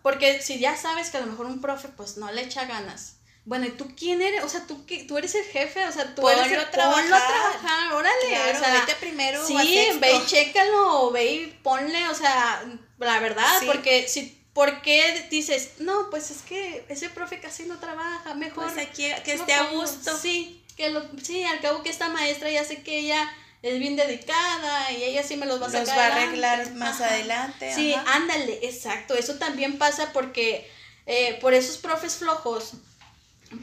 [0.04, 3.18] porque si ya sabes que a lo mejor un profe pues no le echa ganas,
[3.46, 4.44] bueno, ¿y tú quién eres?
[4.44, 6.70] O sea, tú, tú eres el jefe, o sea, tú eres el...
[6.72, 7.02] trabajar.
[7.02, 8.56] Ponlo a trabajar, órale.
[8.56, 9.56] o sea, vete primero Sí,
[10.00, 12.64] ve y chécalo, ve y ponle, o sea,
[13.00, 14.40] la verdad, porque si...
[14.54, 18.72] ¿Por qué dices, no, pues es que ese profe casi no trabaja, mejor...
[18.72, 20.16] Pues aquí, que esté a gusto.
[20.16, 23.96] Sí, que lo, sí, al cabo que esta maestra ya sé que ella es bien
[23.96, 25.88] dedicada y ella sí me los va a sacar.
[25.88, 27.74] Los va a arreglar más adelante.
[27.74, 29.16] Sí, ándale, exacto.
[29.16, 30.70] Eso también pasa porque
[31.08, 32.74] eh, por esos profes flojos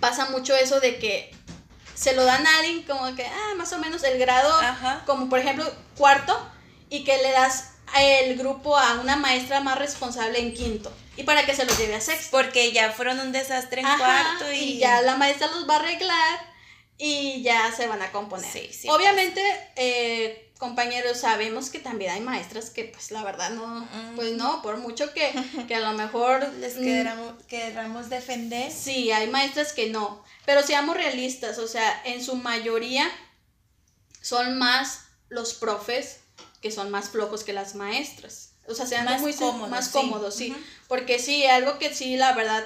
[0.01, 1.35] pasa mucho eso de que
[1.95, 4.51] se lo dan a alguien como que, ah, más o menos el grado,
[5.07, 6.39] como por ejemplo cuarto,
[6.89, 10.93] y que le das el grupo a una maestra más responsable en quinto.
[11.17, 12.31] Y para que se los lleve a sexto.
[12.31, 14.79] Porque ya fueron un desastre en cuarto y...
[14.79, 16.50] ya la maestra los va a arreglar
[17.01, 18.71] y ya se van a componer.
[18.89, 19.43] Obviamente,
[19.77, 24.77] eh, compañeros, sabemos que también hay maestras que pues la verdad no, pues no, por
[24.77, 25.33] mucho que,
[25.69, 28.71] que a lo mejor les queramos, queramos defender.
[28.71, 33.11] Sí, hay maestras que no, pero seamos realistas, o sea, en su mayoría
[34.21, 36.21] son más los profes
[36.61, 38.53] que son más flojos que las maestras.
[38.69, 40.55] O sea, sean muy cómodos, más cómodos, sí.
[40.87, 42.63] Porque sí, algo que sí, la verdad,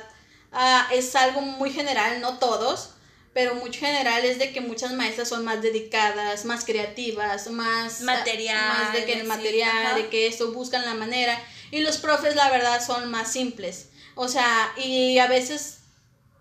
[0.51, 2.95] ah, es algo muy general, no todos,
[3.35, 8.69] pero muy general es de que muchas maestras son más dedicadas, más creativas, más material,
[8.69, 11.39] más de que el material, de que eso buscan la manera
[11.71, 13.91] y los profes la verdad son más simples.
[14.15, 15.81] O sea, y a veces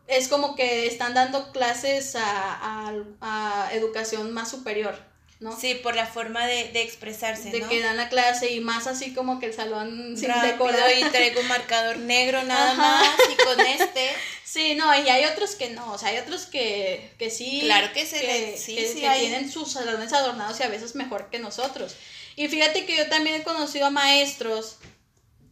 [0.08, 4.96] es como que están dando clases a, a, a educación más superior.
[5.44, 5.60] ¿No?
[5.60, 9.14] Sí, por la forma de, de expresarse, de que dan la clase y más así
[9.14, 10.90] como que el salón sin decorar.
[10.98, 14.10] y traigo un marcador negro nada más y con este.
[14.46, 17.62] Sí, no, y hay otros que no, o sea, hay otros que, que sí.
[17.64, 21.40] Claro que se que, sí, que, tienen sus salones adornados y a veces mejor que
[21.40, 21.96] nosotros.
[22.36, 24.78] Y fíjate que yo también he conocido a maestros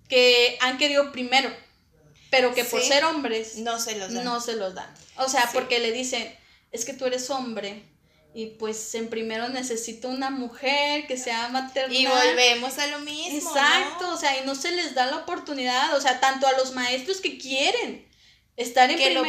[0.08, 1.52] que han querido primero,
[2.30, 4.24] pero que por ser hombres no se los dan.
[4.24, 4.94] No se los dan.
[5.16, 6.38] O sea, porque le dicen,
[6.72, 7.91] es que tú eres hombre
[8.34, 11.96] y pues en primero necesito una mujer que sea maternal.
[11.96, 13.38] Y volvemos a lo mismo.
[13.38, 16.74] Exacto, o sea, y no se les da la oportunidad, o sea, tanto a los
[16.74, 18.08] maestros que quieren
[18.56, 19.24] estar en primero,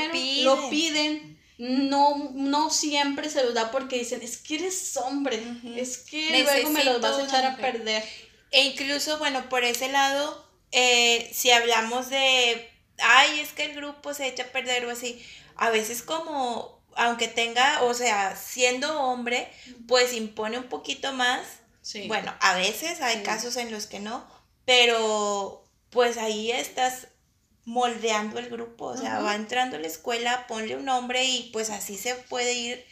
[0.45, 1.33] lo piden.
[1.59, 5.41] No, no siempre se los da porque dicen, es que eres hombre,
[5.77, 8.03] es que luego me los vas a echar a perder.
[8.51, 14.13] E incluso, bueno, por ese lado, eh, si hablamos de, ay, es que el grupo
[14.13, 15.25] se echa a perder o así,
[15.57, 19.51] a veces como aunque tenga, o sea, siendo hombre,
[19.87, 21.41] pues impone un poquito más.
[22.07, 24.25] Bueno, a veces hay casos en los que no,
[24.65, 27.09] pero pues ahí estás
[27.65, 31.71] moldeando el grupo, o sea, va entrando a la escuela, ponle un nombre y pues
[31.71, 32.85] así se puede ir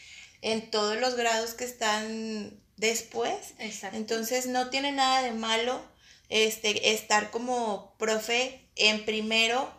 [0.42, 3.54] en todos los grados que están después.
[3.58, 3.96] Exacto.
[3.96, 5.80] Entonces no tiene nada de malo
[6.28, 9.72] este estar como profe en primero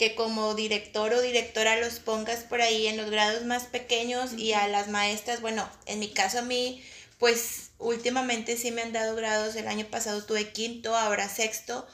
[0.00, 4.54] que como director o directora los pongas por ahí en los grados más pequeños y
[4.54, 6.82] a las maestras, bueno, en mi caso a mí,
[7.18, 11.86] pues últimamente sí me han dado grados, el año pasado tuve quinto, ahora sexto,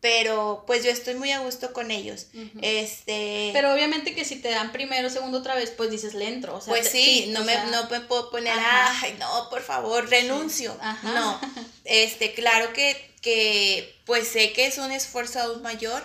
[0.00, 2.28] pero pues yo estoy muy a gusto con ellos.
[2.62, 6.54] Este Pero obviamente que si te dan primero, segundo otra vez, pues dices le entro,
[6.54, 10.78] o sea, Pues sí, no, me, no me puedo poner, ay, no, por favor, renuncio.
[11.02, 11.40] No.
[11.84, 16.04] Este, claro que que pues sé que es un esfuerzo aún mayor,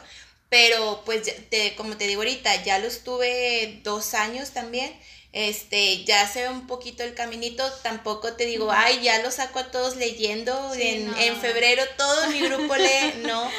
[0.54, 4.94] pero pues te, como te digo ahorita, ya los tuve dos años también
[5.32, 9.58] este, ya se ve un poquito el caminito, tampoco te digo, ay, ya lo saco
[9.58, 13.50] a todos leyendo, en, en, febrero todo mi grupo lee, no,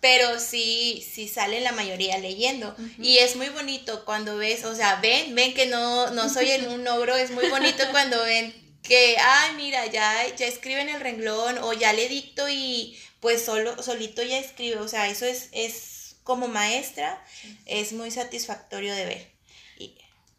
[0.00, 2.74] pero sí, sí sale la mayoría leyendo.
[2.98, 6.66] Y es muy bonito cuando ves, o sea, ven, ven que no, no soy en
[6.66, 11.58] un ogro, es muy bonito cuando ven que, ay, mira, ya, ya escriben el renglón
[11.58, 16.01] o ya le dicto y pues solo, solito ya escribe, o sea, eso es, es
[16.24, 17.22] como maestra,
[17.66, 19.32] es muy satisfactorio de ver.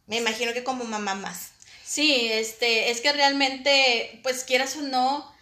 [0.07, 1.51] Me imagino que como mamá más.
[1.83, 5.32] Sí, este, es que realmente, pues quieras o no,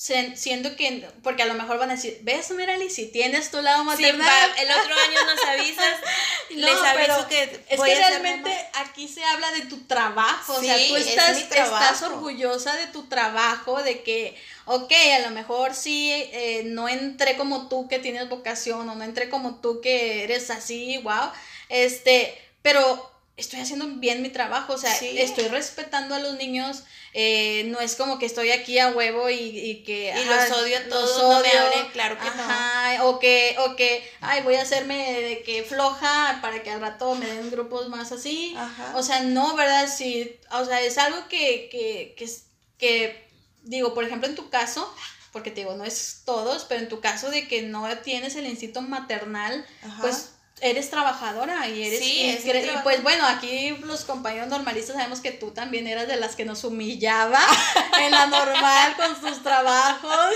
[0.00, 3.84] siendo que, porque a lo mejor van a decir, ves, Merali, si tienes tu lado
[3.84, 4.50] maternal.
[4.58, 6.00] el otro año nos avisas,
[6.50, 10.96] les aviso que Es que realmente aquí se habla de tu trabajo, o sea, tú
[10.96, 14.34] estás, estás orgullosa de tu trabajo, de que,
[14.64, 19.04] ok, a lo mejor sí, eh, no entré como tú que tienes vocación, o no
[19.04, 21.30] entré como tú que eres así, wow,
[21.68, 27.64] este, pero estoy haciendo bien mi trabajo, o sea, estoy respetando a los niños, eh,
[27.66, 30.14] no es como que estoy aquí a huevo y, que...
[30.16, 33.08] Y los odio a todos, no claro que no.
[33.08, 37.14] O que, o que, ay, voy a hacerme de que floja para que al rato
[37.14, 38.56] me den grupos más así.
[38.94, 39.88] O sea, no, ¿verdad?
[39.92, 42.30] Sí, o sea, es algo que, que, que,
[42.78, 43.28] que,
[43.62, 44.92] digo, por ejemplo, en tu caso,
[45.32, 48.46] porque te digo, no es todos, pero en tu caso de que no tienes el
[48.46, 49.66] instinto maternal,
[50.00, 55.32] pues eres trabajadora y eres sí, y pues bueno aquí los compañeros normalistas sabemos que
[55.32, 57.40] tú también eras de las que nos humillaba
[58.00, 60.34] en la normal con sus trabajos.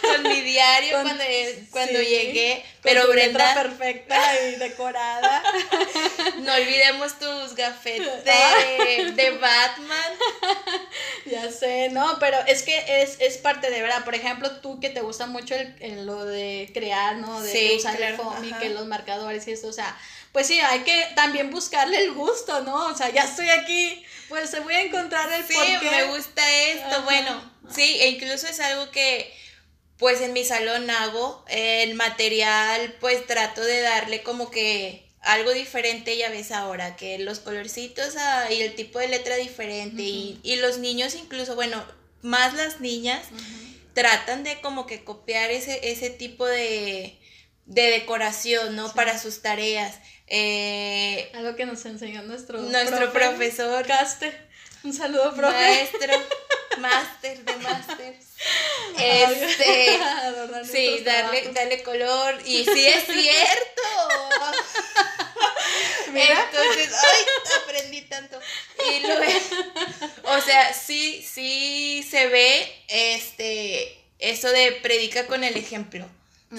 [0.00, 1.24] Con mi diario cuando,
[1.70, 5.42] cuando llegué pero Brenda perfecta y decorada.
[6.40, 10.12] No olvidemos tus gafetes de, de, Batman.
[11.26, 14.04] Ya sé no pero es que es, es parte de verdad.
[14.04, 18.16] Por ejemplo tú que te gusta mucho el, lo de crear no de usar el
[18.16, 19.96] cómic los marcadores y eso o sea,
[20.32, 22.86] pues sí, hay que también buscarle el gusto, ¿no?
[22.86, 27.02] O sea, ya estoy aquí, pues se voy a encontrar el sí, me gusta esto,
[27.02, 29.32] bueno, sí, e incluso es algo que
[30.02, 36.18] pues en mi salón hago, el material pues trato de darle como que algo diferente
[36.18, 40.78] ya ves ahora, que los colorcitos ah, y el tipo de letra diferente y, los
[40.78, 41.80] niños incluso, bueno,
[42.20, 43.22] más las niñas
[43.94, 47.16] tratan de como que copiar ese, ese tipo de,
[47.66, 48.92] de decoración, ¿no?
[48.94, 50.00] Para sus tareas.
[50.26, 53.86] Eh, Algo que nos enseñó nuestro, nuestro profesor.
[53.86, 54.32] Caste.
[54.82, 55.54] Un saludo, profe.
[55.54, 56.12] Maestro,
[56.78, 58.18] máster de máster.
[58.98, 60.00] Este,
[60.70, 62.40] sí, darle, darle color.
[62.44, 63.82] Y sí es cierto.
[66.14, 67.24] Entonces, ay,
[67.62, 68.40] aprendí tanto.
[68.90, 69.24] Y luego,
[70.24, 76.06] o sea, sí, sí se ve este, eso de predica con el ejemplo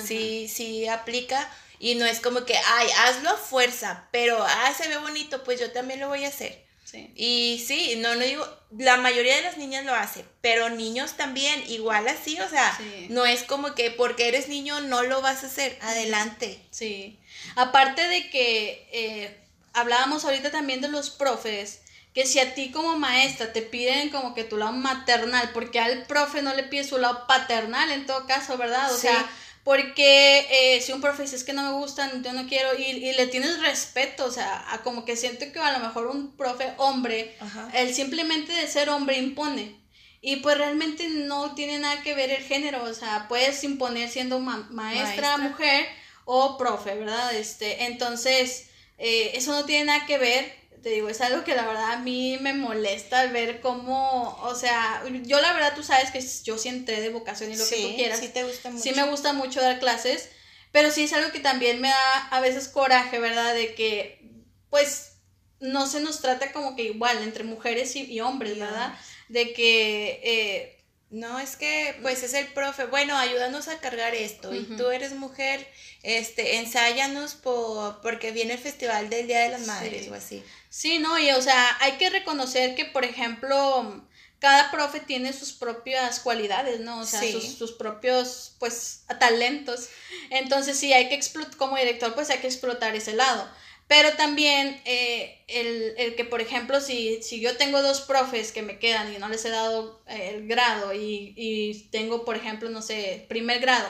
[0.01, 1.49] sí, sí aplica
[1.79, 5.59] y no es como que, ay, hazlo a fuerza, pero, ah, se ve bonito, pues
[5.59, 6.62] yo también lo voy a hacer.
[6.93, 7.11] Sí.
[7.15, 11.63] Y sí, no, no digo, la mayoría de las niñas lo hace, pero niños también,
[11.67, 12.77] igual así, o sea,
[13.09, 16.61] no es como que porque eres niño no lo vas a hacer, adelante.
[16.69, 17.19] Sí,
[17.55, 19.39] aparte de que eh,
[19.73, 21.81] hablábamos ahorita también de los profes,
[22.13, 26.03] que si a ti como maestra te piden como que tu lado maternal, porque al
[26.03, 28.93] profe no le pide su lado paternal en todo caso, ¿verdad?
[28.93, 29.27] O sea,
[29.63, 32.83] porque eh, si un profe dice es que no me gustan, yo no quiero, y,
[32.83, 36.35] y le tienes respeto, o sea, a como que siento que a lo mejor un
[36.35, 37.35] profe hombre,
[37.73, 39.81] él simplemente de ser hombre impone.
[40.25, 44.39] Y pues realmente no tiene nada que ver el género, o sea, puedes imponer siendo
[44.39, 45.85] maestra, mujer
[46.25, 47.35] o profe, ¿verdad?
[47.35, 51.65] Este, entonces, eh, eso no tiene nada que ver te digo, es algo que la
[51.65, 56.21] verdad a mí me molesta ver cómo, o sea, yo la verdad tú sabes que
[56.43, 58.19] yo sí entré de vocación y lo que tú quieras.
[58.19, 58.83] Sí, te gusta mucho.
[58.83, 60.29] Sí me gusta mucho dar clases,
[60.73, 63.55] pero sí es algo que también me da a veces coraje, ¿verdad?
[63.55, 64.29] De que,
[64.69, 65.13] pues,
[65.61, 68.93] no se nos trata como que igual entre mujeres y, hombres, ¿verdad?
[69.29, 70.19] De que...
[70.23, 70.72] Eh,
[71.13, 75.13] no, es que pues es el profe, bueno, ayúdanos a cargar esto y tú eres
[75.13, 75.65] mujer,
[76.01, 80.43] este, ensáyanos por, porque viene el festival del Día de las Madres o así.
[80.69, 84.03] Sí, no, y o sea, hay que reconocer que, por ejemplo,
[84.39, 87.01] cada profe tiene sus propias cualidades, ¿no?
[87.01, 89.89] O sea, sus, propios, pues, talentos.
[90.31, 93.47] Entonces, sí, hay que explotar, como director, pues hay que explotar ese lado.
[93.93, 98.79] Pero también eh, el, que, por ejemplo, si, si yo tengo dos profes que me
[98.79, 102.81] quedan y no les he dado eh, el grado y, y tengo, por ejemplo, no
[102.81, 103.87] sé, primer grado,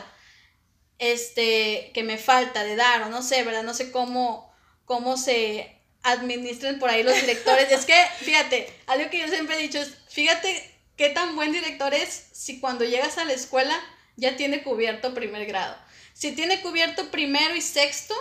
[0.99, 3.63] este, que me falta de dar o no sé, ¿verdad?
[3.63, 7.71] No sé cómo, cómo se administren por ahí los directores.
[7.71, 7.95] es que,
[8.25, 12.59] fíjate, algo que yo siempre he dicho es, fíjate qué tan buen director es si
[12.59, 13.79] cuando llegas a la escuela
[14.17, 15.77] ya tiene cubierto primer grado.
[16.13, 18.13] Si tiene cubierto primero y sexto,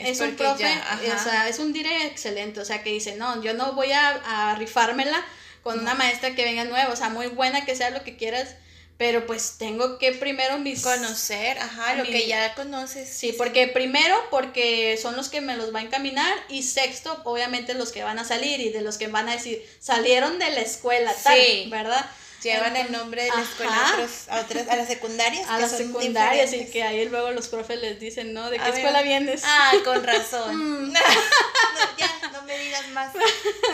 [0.00, 3.54] es, un profe, o sea, es un dire excelente, o sea, que dice, no, yo
[3.54, 5.24] no voy a, a rifármela
[5.62, 8.56] con una maestra que venga nueva, o sea, muy buena que sea lo que quieras,
[9.00, 10.82] pero pues tengo que primero mis...
[10.82, 13.08] Conocer, ajá, lo que ya conoces.
[13.08, 17.74] Sí, porque primero, porque son los que me los va a encaminar, y sexto, obviamente
[17.74, 20.60] los que van a salir y de los que van a decir, salieron de la
[20.60, 22.04] escuela, tal, ¿verdad?
[22.42, 25.48] Llevan el nombre de la escuela a, otros, a, otras, a las secundarias.
[25.48, 28.48] A las secundarias, y que ahí luego los profes les dicen, ¿no?
[28.48, 29.42] ¿De qué escuela vienes?
[29.44, 30.50] Ah, con razón.
[30.70, 30.92] Mm.
[31.98, 33.12] ya, no me digas más.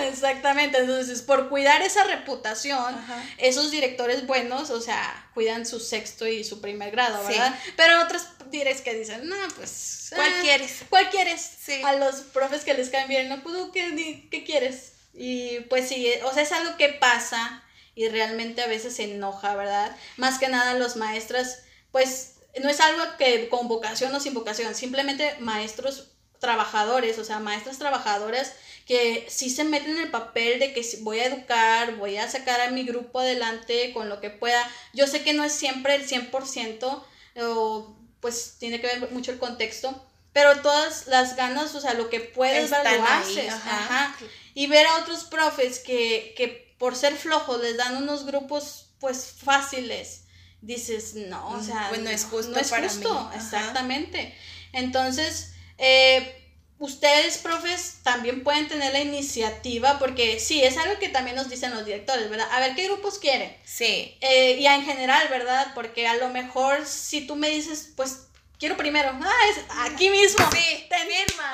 [0.09, 2.97] Exactamente, entonces por cuidar esa reputación,
[3.39, 7.59] esos directores buenos, o sea, cuidan su sexto y su primer grado, ¿verdad?
[7.77, 10.11] Pero otros directores que dicen, no, pues...
[10.14, 10.73] ¿Cuál ah, quieres?
[10.89, 11.51] ¿Cuál quieres?
[11.64, 11.83] Sí.
[11.85, 14.93] A los profes que les caen bien, no, pues, ¿qué, ¿qué quieres?
[15.12, 17.62] Y pues sí, o sea, es algo que pasa
[17.97, 19.97] y realmente a veces se enoja, ¿verdad?
[20.18, 21.57] Más que nada los maestros,
[21.90, 27.40] pues no es algo que con vocación o sin vocación, simplemente maestros trabajadores, o sea,
[27.40, 28.53] maestras trabajadoras
[28.86, 32.61] que sí se meten en el papel de que voy a educar, voy a sacar
[32.61, 34.62] a mi grupo adelante con lo que pueda.
[34.92, 37.03] Yo sé que no es siempre el 100%,
[37.42, 42.11] o pues tiene que ver mucho el contexto, pero todas las ganas, o sea, lo
[42.11, 43.53] que puedes haces.
[43.53, 44.14] Ajá.
[44.55, 49.35] Y ver a otros profes que, que por ser flojos les dan unos grupos pues
[49.43, 50.22] fáciles.
[50.61, 52.53] Dices, no, o sea, pues no es justo.
[52.53, 54.35] No es justo, exactamente.
[54.72, 56.47] Entonces, eh,
[56.79, 61.72] ustedes, profes, también pueden tener la iniciativa, porque sí, es algo que también nos dicen
[61.74, 62.49] los directores, ¿verdad?
[62.51, 63.57] A ver, ¿qué grupos quieren?
[63.64, 64.16] Sí.
[64.20, 65.72] Eh, y en general, ¿verdad?
[65.74, 68.27] Porque a lo mejor si tú me dices, pues,
[68.59, 70.49] quiero primero, ah, es aquí mismo.
[70.51, 71.53] Sí, te firma.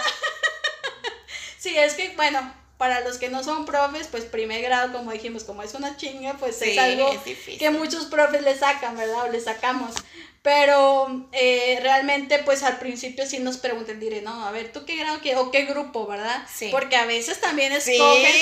[1.59, 5.45] sí, es que, bueno, para los que no son profes, pues primer grado, como dijimos,
[5.45, 7.13] como es una chinga, pues es algo
[7.57, 9.27] que muchos profes le sacan, ¿verdad?
[9.27, 9.95] O le sacamos.
[10.43, 14.97] Pero eh, realmente, pues al principio sí nos preguntan, diré, no, a ver, ¿tú qué
[14.97, 16.45] grado qué, o qué grupo, verdad?
[16.53, 16.71] Sí.
[16.73, 18.35] Porque a veces también escogen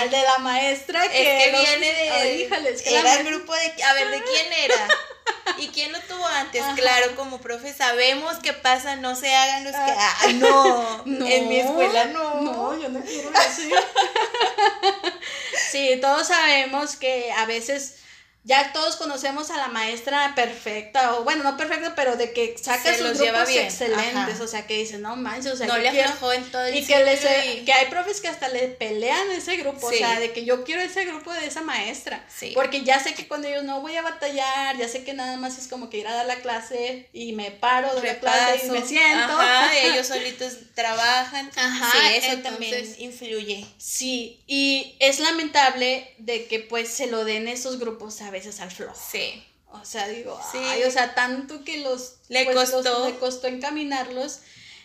[0.00, 2.48] al de la maestra que, viene de...
[2.86, 3.80] era el grupo de...
[3.84, 4.88] A ver, ¿de quién era?
[5.58, 6.62] ¿Y quién lo tuvo antes?
[6.76, 9.78] Claro, como profe sabemos qué pasa, no se hagan los que...
[9.78, 12.40] Ah, no, no, en mi escuela no.
[12.40, 13.74] No, yo no quiero decir.
[15.70, 17.96] sí, todos sabemos que a veces
[18.44, 22.94] ya todos conocemos a la maestra perfecta, o bueno, no perfecta, pero de que saca
[22.94, 26.44] sus grupos excelentes, o sea, que dicen, no manches, o sea, no le aflojó en
[26.52, 29.86] todo el y que, les, que hay profes que hasta le pelean a ese grupo,
[29.86, 32.22] o sea, de que yo quiero ese grupo de esa maestra,
[32.52, 35.56] porque ya sé que cuando ellos no voy a batallar, ya sé que nada más
[35.56, 38.70] es como que ir a dar la clase y me paro de la clase y
[38.70, 39.32] me siento.
[39.32, 43.64] Ajá, ellos solitos trabajan, Ajá, sí, eso también influye.
[43.78, 48.70] Sí, y es lamentable de que pues se lo den esos grupos a veces al
[48.70, 48.94] flojo.
[48.94, 49.42] Sí.
[49.70, 50.58] O sea, digo, sí.
[50.86, 54.40] o sea, tanto que los le pues, costó le costó encaminarlos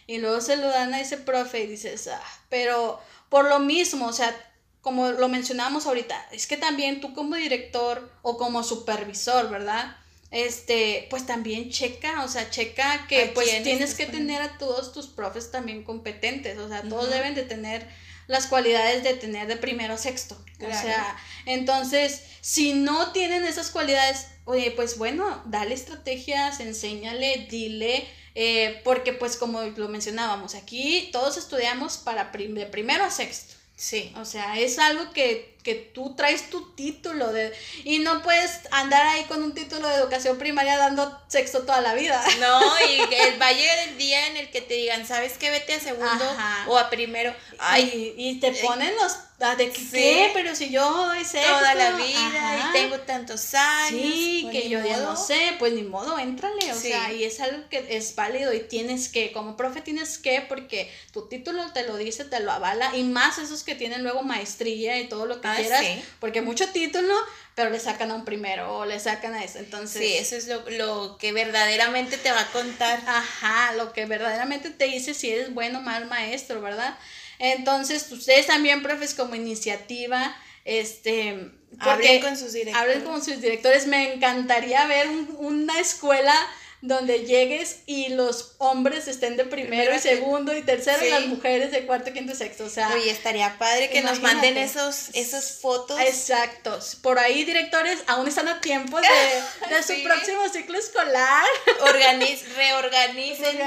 [0.07, 4.07] y luego se lo dan a ese profe y dices, ah, pero por lo mismo,
[4.07, 4.35] o sea,
[4.81, 9.95] como lo mencionábamos ahorita, es que también tú como director o como supervisor, ¿verdad?
[10.31, 15.07] Este, pues también checa, o sea, checa que pues tienes que tener a todos tus
[15.07, 17.87] profes también competentes, o sea, todos deben de tener
[18.29, 20.39] las cualidades de tener de primero a sexto.
[20.61, 21.17] O sea,
[21.47, 29.13] entonces, si no tienen esas cualidades, oye, pues bueno, dale estrategias, enséñale, dile, eh, porque
[29.13, 33.55] pues como lo mencionábamos, aquí todos estudiamos para de primero a sexto.
[33.75, 34.13] Sí.
[34.15, 37.53] O sea, es algo que, que, tú traes tu título de
[37.83, 41.93] y no puedes andar ahí con un título de educación primaria dando sexto toda la
[41.93, 42.23] vida.
[42.39, 45.49] No, y el, va a llegar el día en el que te digan, ¿sabes qué?
[45.49, 46.25] Vete a segundo
[46.67, 47.33] o a primero.
[47.59, 50.31] Ay, y, te eh, ponen los Ah, ¿De qué?
[50.33, 51.49] Pero si yo doy sexto.
[51.49, 54.01] Toda la vida y tengo tantos años.
[54.01, 56.71] Sí, pues que yo ya no sé, pues ni modo, éntrale.
[56.73, 60.41] O sea, y es algo que es válido y tienes que, como profe tienes que,
[60.41, 62.95] porque tu título te lo dice, te lo avala.
[62.97, 65.85] Y más esos que tienen luego maestría y todo lo que ah, quieras.
[66.19, 67.13] Porque mucho título,
[67.55, 69.59] pero le sacan a un primero o le sacan a eso.
[69.59, 70.01] Entonces.
[70.01, 73.01] Sí, eso es lo, lo que verdaderamente te va a contar.
[73.07, 76.97] Ajá, lo que verdaderamente te dice si eres bueno o mal maestro, ¿verdad?
[77.39, 80.35] Entonces, ustedes también, profes, como iniciativa,
[80.65, 81.51] este...
[81.79, 82.81] Hablen con sus directores.
[82.81, 83.87] Hablen con sus directores.
[83.87, 86.33] Me encantaría ver una escuela
[86.81, 91.71] donde llegues y los hombres estén de primero, y segundo y tercero y las mujeres
[91.71, 92.65] de cuarto, quinto y sexto.
[92.65, 95.99] O sea, Oye, estaría padre que nos manden esos, esas fotos.
[95.99, 96.79] Exacto.
[97.01, 99.07] Por ahí, directores, aún están a tiempo de,
[99.75, 101.45] de su próximo ciclo escolar.
[101.81, 103.57] Organiz, reorganicen.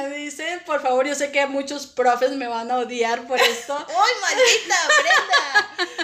[0.65, 1.07] Por favor.
[1.07, 3.77] Yo sé que muchos profes me van a odiar por esto.
[3.77, 5.97] ¡Ay, maldita Brenda!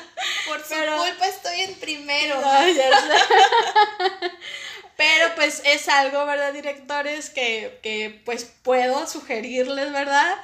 [0.47, 2.41] Por su culpa estoy en primero.
[4.99, 7.31] Pero pues es algo, ¿verdad, directores?
[7.31, 10.37] Que, pues puedo sugerirles, ¿verdad?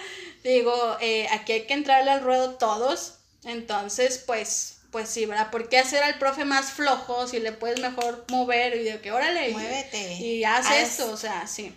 [0.45, 3.17] Digo, eh, aquí hay que entrarle al ruedo todos.
[3.43, 5.51] Entonces, pues, pues sí, ¿verdad?
[5.51, 9.11] ¿Por qué hacer al profe más flojo si le puedes mejor mover y de que
[9.11, 9.51] órale?
[9.51, 10.15] Muévete.
[10.21, 11.75] Y, haz, esto, o sea, sí.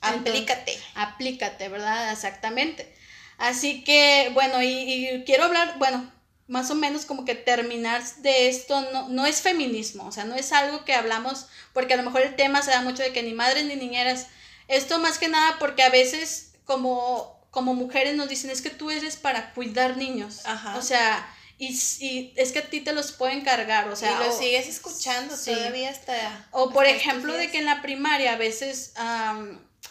[0.00, 0.78] Aplícate.
[0.94, 2.12] aplícate, ¿verdad?
[2.12, 2.94] Exactamente.
[3.38, 6.13] Así que, bueno, y, y, quiero hablar, bueno,
[6.46, 10.34] más o menos como que terminar de esto no, no es feminismo, o sea, no
[10.34, 13.22] es algo que hablamos, porque a lo mejor el tema se da mucho de que
[13.22, 14.26] ni madres ni niñeras,
[14.68, 18.90] esto más que nada porque a veces como, como mujeres nos dicen es que tú
[18.90, 20.42] eres para cuidar niños,
[20.76, 21.26] o sea,
[21.56, 21.68] y,
[22.00, 24.12] y, es que a ti te los pueden cargar, o sea.
[24.12, 26.48] Y lo sigues escuchando todavía hasta.
[26.50, 28.92] O por ejemplo, de que en la primaria a veces,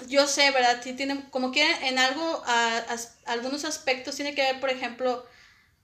[0.08, 0.82] yo sé, ¿verdad?
[0.84, 2.44] Sí tiene, como que en algo,
[3.26, 5.26] algunos aspectos tiene que ver, por ejemplo,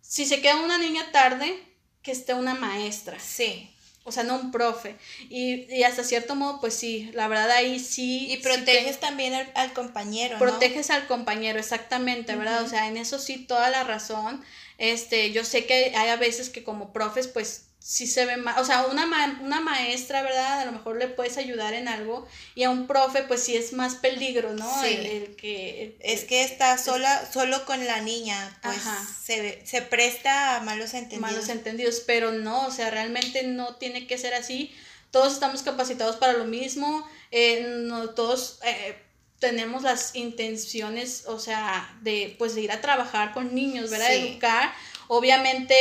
[0.01, 1.59] si se queda una niña tarde,
[2.01, 3.19] que esté una maestra.
[3.19, 3.69] Sí.
[4.05, 4.95] O sea, no un profe.
[5.29, 8.31] Y, y hasta cierto modo, pues sí, la verdad ahí sí.
[8.31, 10.39] Y proteges también al, compañero.
[10.39, 12.63] Proteges al compañero, exactamente, ¿verdad?
[12.63, 14.43] O sea, en eso sí, toda la razón.
[14.79, 18.59] Este, yo sé que hay a veces que como profes, pues si se ve más,
[18.59, 19.05] o sea, una,
[19.41, 20.59] una maestra, ¿verdad?
[20.59, 23.73] A lo mejor le puedes ayudar en algo y a un profe, pues sí es
[23.73, 24.81] más peligro, ¿no?
[24.83, 24.87] Sí.
[24.87, 25.97] El, que...
[26.01, 28.77] es que está sola, solo con la niña, pues
[29.23, 31.31] se, se presta a malos entendidos.
[31.31, 34.75] Malos entendidos, pero no, o sea, realmente no tiene que ser así.
[35.09, 38.59] Todos estamos capacitados para lo mismo, eh, no, todos...
[38.63, 38.95] Eh,
[39.39, 44.13] tenemos las intenciones, o sea, de pues de ir a trabajar con niños, ¿verdad?
[44.13, 44.73] Educar.
[45.07, 45.73] Obviamente,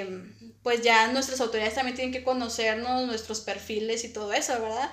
[0.00, 0.24] eh,
[0.64, 4.90] pues ya nuestras autoridades también tienen que conocernos, nuestros perfiles y todo eso, ¿verdad?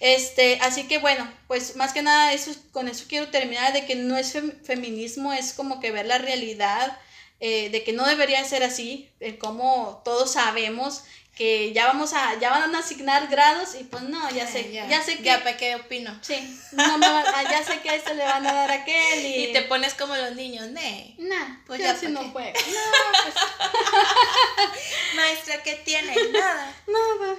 [0.00, 3.94] Este, así que bueno, pues más que nada eso, con eso quiero terminar, de que
[3.94, 6.98] no es feminismo, es como que ver la realidad,
[7.38, 11.04] eh, de que no debería ser así, de cómo todos sabemos
[11.40, 15.02] que ya vamos a, ya van a asignar grados y pues no, ya sé, ya,
[15.02, 15.22] sé que...
[15.22, 16.14] Ya, ¿para qué opino?
[16.20, 19.44] Sí, no me ah, ya sé que esto le van a dar a aquel y...
[19.44, 21.14] Y te pones como los niños, ne.
[21.16, 22.52] Nah, pues ya si no puede.
[22.66, 23.34] No, pues...
[25.16, 26.14] Maestra, ¿qué tiene?
[26.30, 26.74] Nada.
[26.86, 27.36] Nada.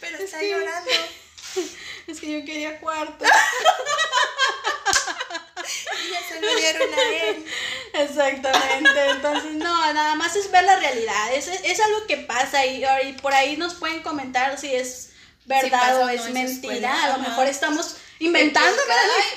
[0.00, 0.90] Pero está llorando.
[2.08, 3.24] Es que yo quería cuarto.
[5.64, 7.46] y ya se lo dieron a él.
[7.92, 12.84] Exactamente, entonces no, nada más es ver la realidad, es, es algo que pasa y,
[13.04, 15.12] y, por ahí nos pueden comentar si es
[15.46, 18.82] verdad o es mentira, a lo mejor estamos inventando,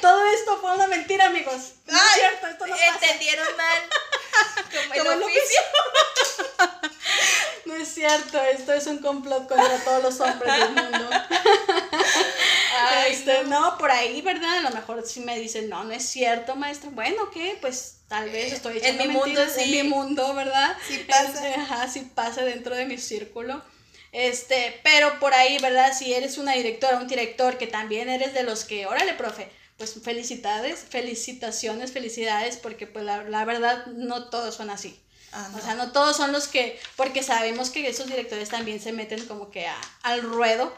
[0.01, 1.73] Todo esto fue una mentira, amigos.
[1.87, 3.83] No es cierto, esto no Entendieron mal.
[4.97, 5.61] Como el oficio.
[7.65, 11.09] no es cierto, esto es un complot contra todos los hombres del mundo.
[13.07, 13.77] este, no.
[13.77, 14.57] por ahí, ¿verdad?
[14.57, 16.89] A lo mejor si me dicen, no, no es cierto, maestra.
[16.91, 17.57] Bueno, ¿qué?
[17.61, 19.61] Pues tal vez estoy echando en mi mundo, sí.
[19.63, 20.75] en mi mundo, ¿verdad?
[20.87, 21.53] Sí pasa.
[21.55, 23.61] ajá, sí pasa dentro de mi círculo.
[24.11, 25.93] Este, pero por ahí, ¿verdad?
[25.97, 29.95] Si eres una directora, un director, que también eres de los que, órale, profe, pues
[30.03, 34.99] felicidades, felicitaciones, felicidades, porque pues la, la verdad no todos son así.
[35.33, 38.91] Ah, o sea, no todos son los que, porque sabemos que esos directores también se
[38.91, 40.73] meten como que a, al ruedo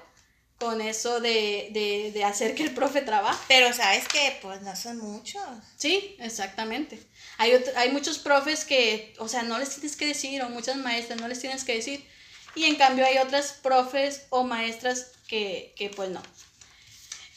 [0.59, 3.43] con eso de, de, de, hacer que el profe trabaje.
[3.47, 5.41] Pero sabes que pues no son muchos.
[5.75, 6.99] Sí, exactamente.
[7.39, 11.19] Hay, hay muchos profes que, o sea, no les tienes que decir, o muchas maestras
[11.19, 12.07] no les tienes que decir,
[12.55, 16.21] y en cambio hay otras profes o maestras que, que pues no.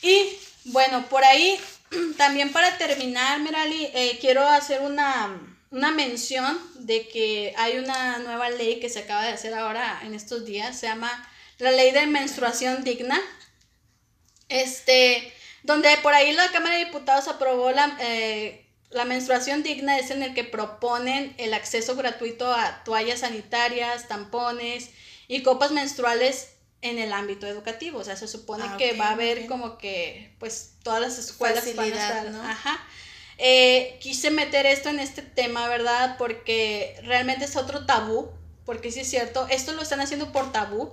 [0.03, 1.59] Y bueno, por ahí
[2.17, 5.41] también para terminar, Merali, eh, quiero hacer una,
[5.71, 10.15] una mención de que hay una nueva ley que se acaba de hacer ahora en
[10.15, 13.21] estos días, se llama la ley de menstruación digna.
[14.49, 15.33] Este,
[15.65, 20.23] donde por ahí la Cámara de Diputados aprobó la, eh, la menstruación digna es en
[20.23, 24.91] el que proponen el acceso gratuito a toallas sanitarias, tampones
[25.29, 26.51] y copas menstruales
[26.83, 27.99] en el ámbito educativo.
[27.99, 31.65] O sea, se supone ah, que va a haber como que, pues, todas las escuelas
[31.75, 32.43] van a estar, ¿no?
[32.43, 32.81] Ajá.
[33.39, 36.17] Eh, quise meter esto en este tema, ¿verdad?
[36.17, 38.31] Porque realmente es otro tabú,
[38.65, 40.93] porque sí es cierto, esto lo están haciendo por tabú.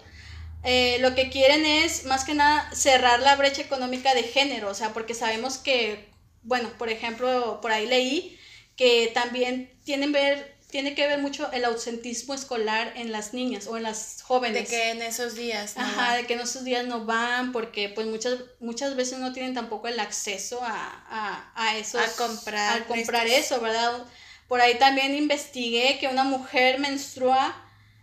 [0.63, 4.73] Eh, lo que quieren es, más que nada, cerrar la brecha económica de género, o
[4.73, 6.12] sea, porque sabemos que,
[6.43, 8.39] bueno, por ejemplo, por ahí leí
[8.75, 13.77] que también tienen ver tiene que ver mucho el ausentismo escolar en las niñas o
[13.77, 14.71] en las jóvenes.
[14.71, 15.73] De que en esos días.
[15.77, 19.53] Ajá, de que en esos días no van porque pues muchas, muchas veces no tienen
[19.53, 22.01] tampoco el acceso a, a, a esos...
[22.01, 22.81] A comprar.
[22.81, 24.03] A comprar eso, ¿verdad?
[24.47, 27.55] Por ahí también investigué que una mujer menstrua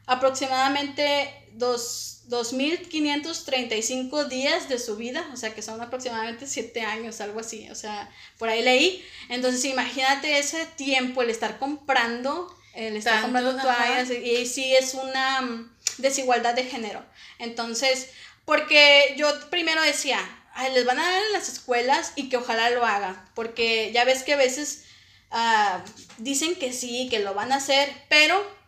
[0.07, 7.41] aproximadamente dos, 2.535 días de su vida, o sea que son aproximadamente 7 años, algo
[7.41, 8.09] así, o sea,
[8.39, 9.05] por ahí leí.
[9.29, 15.41] Entonces imagínate ese tiempo, el estar comprando, el estar comprando toallas, y sí es una
[15.43, 17.05] mm, desigualdad de género.
[17.39, 18.11] Entonces,
[18.45, 20.21] porque yo primero decía,
[20.73, 24.23] les van a dar en las escuelas y que ojalá lo hagan, porque ya ves
[24.23, 24.85] que a veces
[25.33, 25.83] ah,
[26.19, 28.60] dicen que sí, que lo van a hacer, pero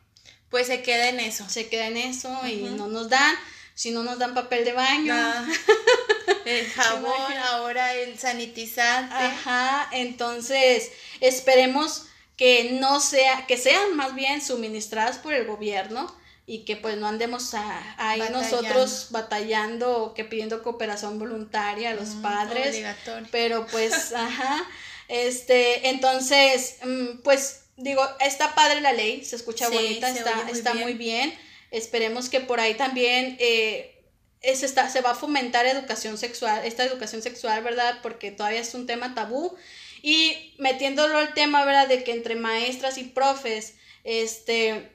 [0.52, 1.48] pues se queda en eso.
[1.48, 3.34] Se queda en eso y no nos dan,
[3.74, 5.14] si no nos dan papel de baño.
[6.44, 9.14] el jabón, ahora el sanitizante.
[9.14, 12.04] Ajá, entonces esperemos
[12.36, 17.08] que no sea, que sean más bien suministradas por el gobierno y que pues no
[17.08, 17.54] andemos
[17.96, 22.84] ahí nosotros batallando o que pidiendo cooperación voluntaria a los padres.
[23.30, 24.62] Pero pues, ajá,
[25.08, 30.72] este, entonces, mm, pues digo, está padre la ley, se escucha bonita, está, muy, está
[30.72, 30.84] bien.
[30.84, 31.34] muy bien.
[31.70, 34.04] Esperemos que por ahí también eh,
[34.40, 37.98] es está, se va a fomentar educación sexual, esta educación sexual, ¿verdad?
[38.02, 39.56] Porque todavía es un tema tabú.
[40.02, 41.88] Y metiéndolo al tema, ¿verdad?
[41.88, 44.90] De que entre maestras y profes, este,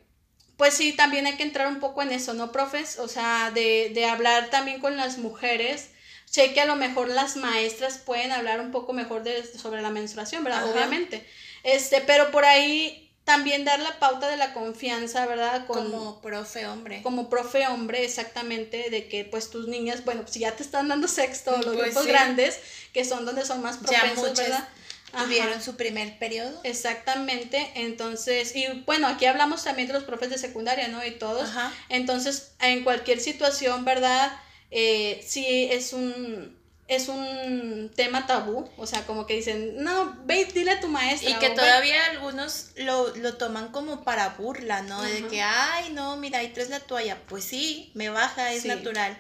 [0.58, 3.00] pues sí, también hay que entrar un poco en eso, ¿no, profes?
[3.00, 5.92] O sea, de, de hablar también con las mujeres.
[6.26, 9.92] Sé que a lo mejor las maestras pueden hablar un poco mejor de, sobre la
[9.92, 10.70] menstruación, ¿verdad?
[10.70, 11.26] Obviamente
[11.68, 15.68] este, pero por ahí también dar la pauta de la confianza, ¿verdad?
[15.68, 17.02] como profe hombre.
[17.04, 21.10] Como profe hombre, exactamente, de que pues tus niñas, bueno, si ya te están dando
[21.10, 22.58] sexto, los pues grupos grandes,
[22.94, 24.70] que son donde son más propensos, ¿verdad?
[25.12, 26.58] Tuvieron su primer periodo.
[26.64, 31.06] Exactamente, entonces, y bueno, aquí hablamos también de los profes de secundaria, ¿no?
[31.06, 31.50] Y todos.
[31.90, 34.32] Entonces, en cualquier situación, ¿verdad?
[34.72, 36.58] Eh, sí es un,
[36.88, 41.30] es un tema tabú, o sea, como que dicen, no, ve, dile a tu maestra.
[41.30, 45.02] Y que todavía algunos lo, toman como para burla, ¿no?
[45.02, 47.22] De que, ay, no, mira, ahí traes la toalla.
[47.28, 49.18] Pues sí, me baja, es natural.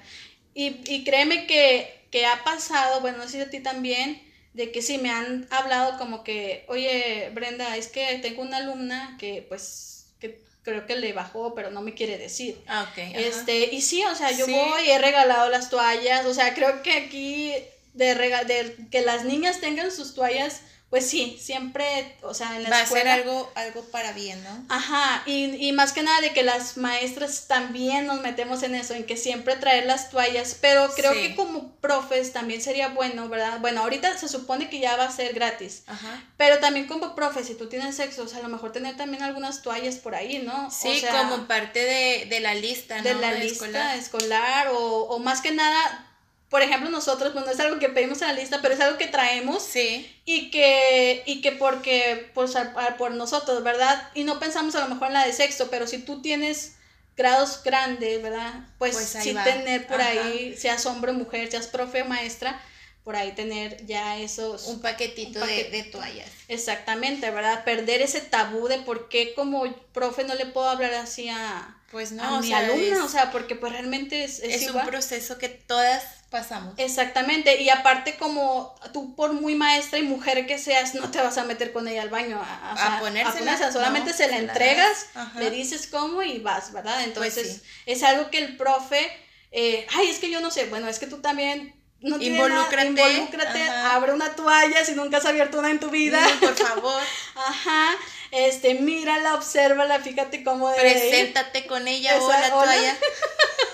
[0.53, 4.21] Y, y créeme que, que ha pasado, bueno, no sé si a ti también,
[4.53, 9.15] de que sí, me han hablado como que, oye, Brenda, es que tengo una alumna
[9.19, 12.61] que pues que creo que le bajó, pero no me quiere decir.
[12.67, 12.97] Ah, ok.
[13.15, 16.83] Este, y sí, o sea, yo voy y he regalado las toallas, o sea, creo
[16.83, 17.53] que aquí
[17.93, 22.69] de, de que las niñas tengan sus toallas pues sí, siempre, o sea, en la
[22.69, 24.65] Va a ser algo, algo para bien, ¿no?
[24.69, 28.93] Ajá, y, y, más que nada de que las maestras también nos metemos en eso,
[28.93, 33.59] en que siempre traer las toallas, pero creo que como profes también sería bueno, ¿verdad?
[33.59, 36.23] Bueno, ahorita se supone que ya va a ser gratis, Ajá.
[36.37, 39.23] pero también como profes, si tú tienes sexo, o sea, a lo mejor tener también
[39.23, 40.71] algunas toallas por ahí, ¿no?
[40.71, 43.03] Sí, como parte de, de, la lista, ¿no?
[43.03, 46.06] De la lista escolar, escolar o, o más que nada
[46.49, 48.97] por ejemplo, nosotros, pues no es algo que pedimos en la lista, pero es algo
[48.97, 49.61] que traemos.
[49.61, 50.09] Sí.
[50.23, 52.53] Y que, y que porque, pues,
[52.97, 54.09] por nosotros, ¿verdad?
[54.13, 56.75] Y no pensamos a lo mejor en la de sexto, pero si tú tienes
[57.17, 58.53] grados grandes, ¿verdad?
[58.77, 62.61] Pues, pues sí tener por ahí, seas hombre o mujer, seas profe o maestra,
[63.07, 64.67] por ahí tener ya esos...
[64.67, 66.29] Un paquetito de, toallas.
[66.49, 67.63] Exactamente, ¿verdad?
[67.63, 71.73] Perder ese tabú de por qué como profe no le puedo hablar así a...
[71.89, 76.03] Pues no, mi alumna, o sea, porque pues realmente es, es, un proceso que todas
[76.29, 76.73] pasamos.
[76.75, 81.37] Exactamente, y aparte como tú por muy maestra y mujer que seas, no te vas
[81.37, 85.05] a meter con ella al baño a, a, solamente se la entregas,
[85.37, 86.95] le dices cómo y vas, ¿verdad?
[86.95, 89.09] Pues Entonces es algo que el profe,
[89.53, 91.76] eh, ay, es que yo no sé, bueno, es que tú también...
[92.01, 96.19] No involúcrate, involúcrate abre una toalla si nunca has abierto una en tu vida.
[96.39, 97.01] por favor.
[97.35, 97.97] Ajá,
[98.31, 102.97] este, mírala, obsérvala, fíjate cómo debe Preséntate con ella o la toalla.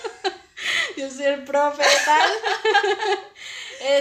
[0.97, 2.29] yo soy el profe tal.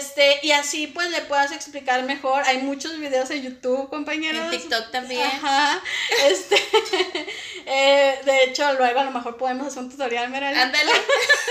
[0.02, 2.42] Este, y así pues le puedas explicar mejor.
[2.46, 4.52] Hay muchos videos en YouTube, compañeros.
[4.52, 5.22] En TikTok también.
[5.22, 5.80] Ajá.
[6.26, 6.56] Este,
[7.66, 10.62] eh, de hecho, luego a lo mejor podemos hacer un tutorial, Meralita.
[10.62, 10.90] Ándale.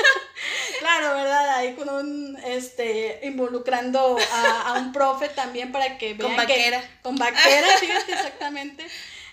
[0.80, 1.49] claro, ¿verdad?
[1.56, 6.99] Ahí con un, este, involucrando a, un profe también para que vean Con vaquera.
[7.02, 8.86] con vaquera, fíjate, exactamente.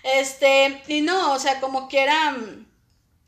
[0.03, 2.68] Este, y no, o sea, como quieran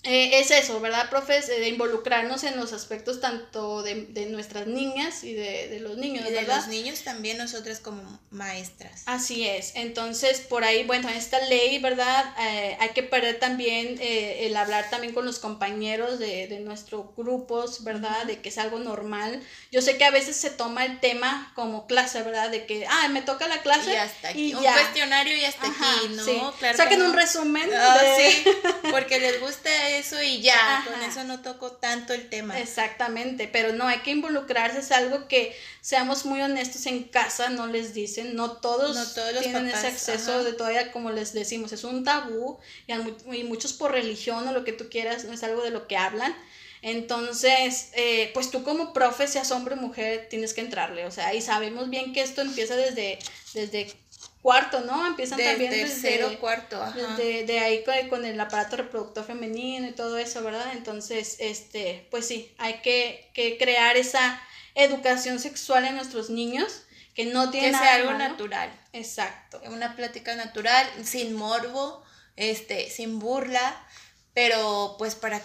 [0.03, 1.47] eh, es eso, ¿verdad, profes?
[1.47, 6.25] de involucrarnos en los aspectos tanto de, de nuestras niñas y de, de los niños,
[6.28, 9.03] y de los niños también nosotras como maestras.
[9.05, 9.73] Así es.
[9.75, 12.25] Entonces, por ahí, bueno, esta ley, ¿verdad?
[12.39, 17.05] Eh, hay que perder también eh, el hablar también con los compañeros de, de nuestros
[17.15, 18.25] grupos, ¿verdad?
[18.25, 19.41] De que es algo normal.
[19.71, 22.49] Yo sé que a veces se toma el tema como clase, ¿verdad?
[22.49, 23.93] De que, ah, me toca la clase.
[23.93, 24.53] Y hasta aquí.
[24.55, 26.25] un cuestionario y hasta aquí, ¿no?
[26.25, 26.41] Sí.
[26.57, 27.69] Claro Saquen un resumen.
[27.73, 28.43] Ah, sí,
[28.91, 29.69] porque les gusta
[30.00, 32.59] eso y ya, con eso no toco tanto el tema.
[32.59, 37.68] Exactamente, pero no, hay que involucrarse, es algo que seamos muy honestos en casa, no
[37.68, 41.84] les dicen, no todos, no todos tienen ese acceso de todavía, como les decimos, es
[41.84, 42.93] un tabú y,
[43.36, 45.97] y, muchos por religión o lo que tú quieras, no es algo de lo que
[45.97, 46.36] hablan.
[46.82, 51.34] Entonces, eh, pues tú como profe, seas hombre o mujer, tienes que entrarle, o sea,
[51.36, 53.20] y sabemos bien que esto empieza desde,
[53.54, 53.93] desde
[54.42, 55.05] cuarto, ¿no?
[55.05, 57.16] Empiezan también tercero, desde, cuarto, ajá.
[57.18, 60.72] de ahí con, el aparato reproductor femenino y todo eso, ¿verdad?
[60.74, 64.42] Entonces, este, pues sí, hay que, que crear esa
[64.76, 68.72] educación sexual en nuestros niños que no tiene que sea algo natural.
[68.93, 69.62] Exacto.
[69.68, 72.04] Una plática natural, sin morbo,
[72.36, 73.86] este, sin burla,
[74.34, 75.42] pero pues para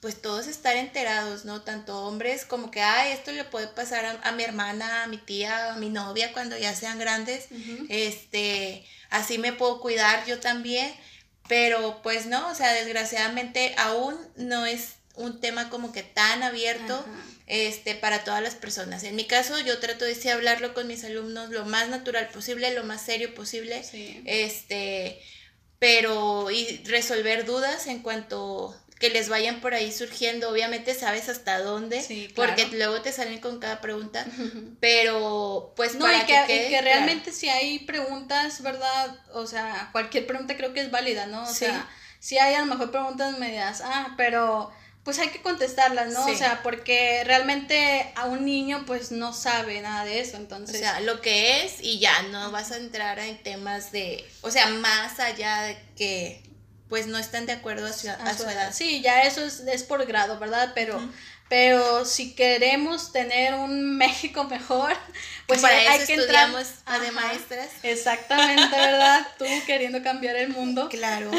[0.00, 1.62] pues todos estar enterados, ¿no?
[1.62, 5.72] Tanto hombres como que, ay, esto le puede pasar a, mi hermana, a mi tía,
[5.72, 7.46] a mi novia cuando ya sean grandes,
[7.88, 10.92] este, así me puedo cuidar yo también,
[11.48, 17.04] pero pues no, o sea, desgraciadamente aún no es un tema como que tan abierto
[17.46, 19.02] este para todas las personas.
[19.04, 22.74] En mi caso yo trato de sí hablarlo con mis alumnos lo más natural posible,
[22.74, 23.82] lo más serio posible.
[24.24, 25.20] Este,
[25.78, 31.58] pero y resolver dudas en cuanto que les vayan por ahí surgiendo, obviamente sabes hasta
[31.58, 34.24] dónde, porque luego te salen con cada pregunta,
[34.80, 39.18] pero pues no, y que, realmente si hay preguntas, ¿verdad?
[39.34, 41.42] O sea, cualquier pregunta creo que es válida, ¿no?
[41.42, 41.88] O sea,
[42.20, 44.72] si hay a lo mejor preguntas medias, ah, pero
[45.04, 46.26] pues hay que contestarlas, ¿no?
[46.26, 50.74] O sea, porque realmente a un niño pues no sabe nada de eso, entonces...
[50.74, 54.50] O sea, lo que es y ya, no vas a entrar en temas de, o
[54.50, 56.42] sea, más allá de que
[56.88, 58.72] pues no están de acuerdo a su, edad.
[58.72, 60.72] Sí, ya eso es, por grado, ¿verdad?
[60.74, 61.00] Pero,
[61.48, 64.96] pero si queremos tener un México mejor,
[65.46, 67.68] pues para hay, eso que estudiamos entrar, de maestras.
[67.82, 69.26] Exactamente, ¿verdad?
[69.38, 70.88] Tú queriendo cambiar el mundo.
[70.88, 71.30] Claro.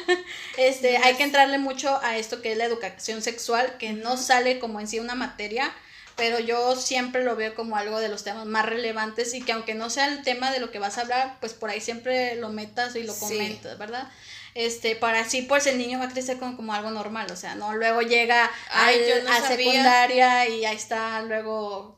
[0.56, 4.58] este, hay que entrarle mucho a esto que es la educación sexual, que no sale
[4.58, 5.74] como en sí una materia,
[6.16, 9.74] pero yo siempre lo veo como algo de los temas más relevantes y que aunque
[9.74, 12.48] no sea el tema de lo que vas a hablar, pues por ahí siempre lo
[12.48, 14.08] metas y lo comentas, ¿verdad?
[14.56, 17.54] Este, para así pues el niño va a crecer como, como algo normal, o sea,
[17.54, 21.96] no luego llega a secundaria y ahí está luego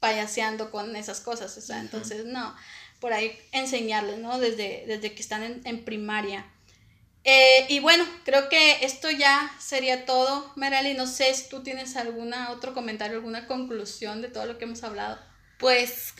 [0.00, 2.56] payaseando con esas cosas, o sea, entonces no,
[2.98, 4.38] por ahí enseñarles, ¿no?
[4.38, 6.46] Desde, desde que están en, en primaria.
[7.24, 11.96] Eh, y bueno, creo que esto ya sería todo, Merali, no sé si tú tienes
[11.96, 15.18] alguna otro comentario, alguna conclusión de todo lo que hemos hablado.
[15.58, 16.14] Pues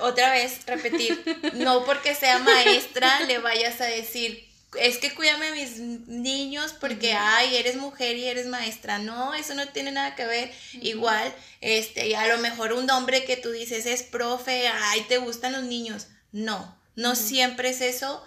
[0.00, 1.24] otra vez repetir,
[1.54, 4.47] no porque sea maestra le vayas a decir
[4.78, 8.98] es que cuídame a mis niños porque, ay, eres mujer y eres maestra.
[8.98, 10.52] No, eso no tiene nada que ver.
[10.74, 15.18] Igual, este, y a lo mejor un hombre que tú dices es profe, ay, te
[15.18, 16.08] gustan los niños.
[16.32, 18.22] No, no siempre es eso.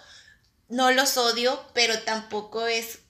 [0.68, 3.00] No los odio, pero tampoco es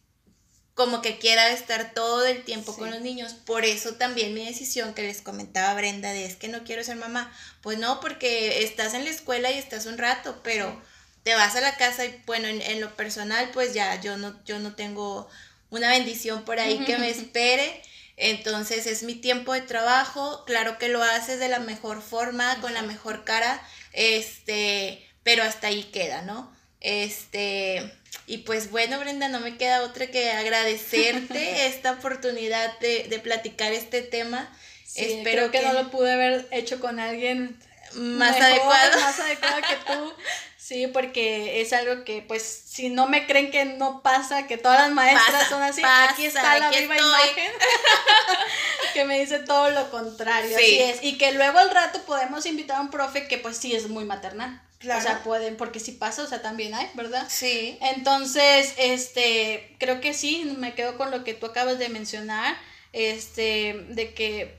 [0.74, 3.34] como que quiera estar todo el tiempo con los niños.
[3.34, 6.96] Por eso también mi decisión que les comentaba Brenda de es que no quiero ser
[6.96, 7.32] mamá.
[7.62, 10.82] Pues no, porque estás en la escuela y estás un rato, pero
[11.22, 14.58] te vas a la casa y bueno, en, lo personal pues ya yo no, yo
[14.58, 15.28] no tengo
[15.70, 17.82] una bendición por ahí que me espere.
[18.16, 22.74] Entonces es mi tiempo de trabajo, claro que lo haces de la mejor forma, con
[22.74, 23.60] la mejor cara,
[23.92, 26.54] este, pero hasta ahí queda, ¿no?
[26.80, 27.90] Este,
[28.26, 33.72] y pues bueno, Brenda, no me queda otra que agradecerte esta oportunidad de, de platicar
[33.72, 34.54] este tema.
[34.94, 37.58] Espero que, no lo pude haber hecho con alguien
[37.94, 39.00] más adecuado.
[39.00, 40.12] Más adecuado que tú.
[40.62, 44.78] Sí, porque es algo que, pues, si no me creen que no pasa, que todas
[44.78, 47.50] las maestras son así, aquí está la viva imagen
[48.94, 50.56] que me dice todo lo contrario.
[50.56, 51.02] Así es.
[51.02, 54.04] Y que luego al rato podemos invitar a un profe que, pues, sí es muy
[54.04, 54.62] maternal.
[54.78, 55.00] Claro.
[55.00, 57.26] O sea, pueden, porque si pasa, o sea, también hay, ¿verdad?
[57.28, 57.76] Sí.
[57.80, 62.56] Entonces, este, creo que sí, me quedo con lo que tú acabas de mencionar,
[62.92, 64.56] este, de que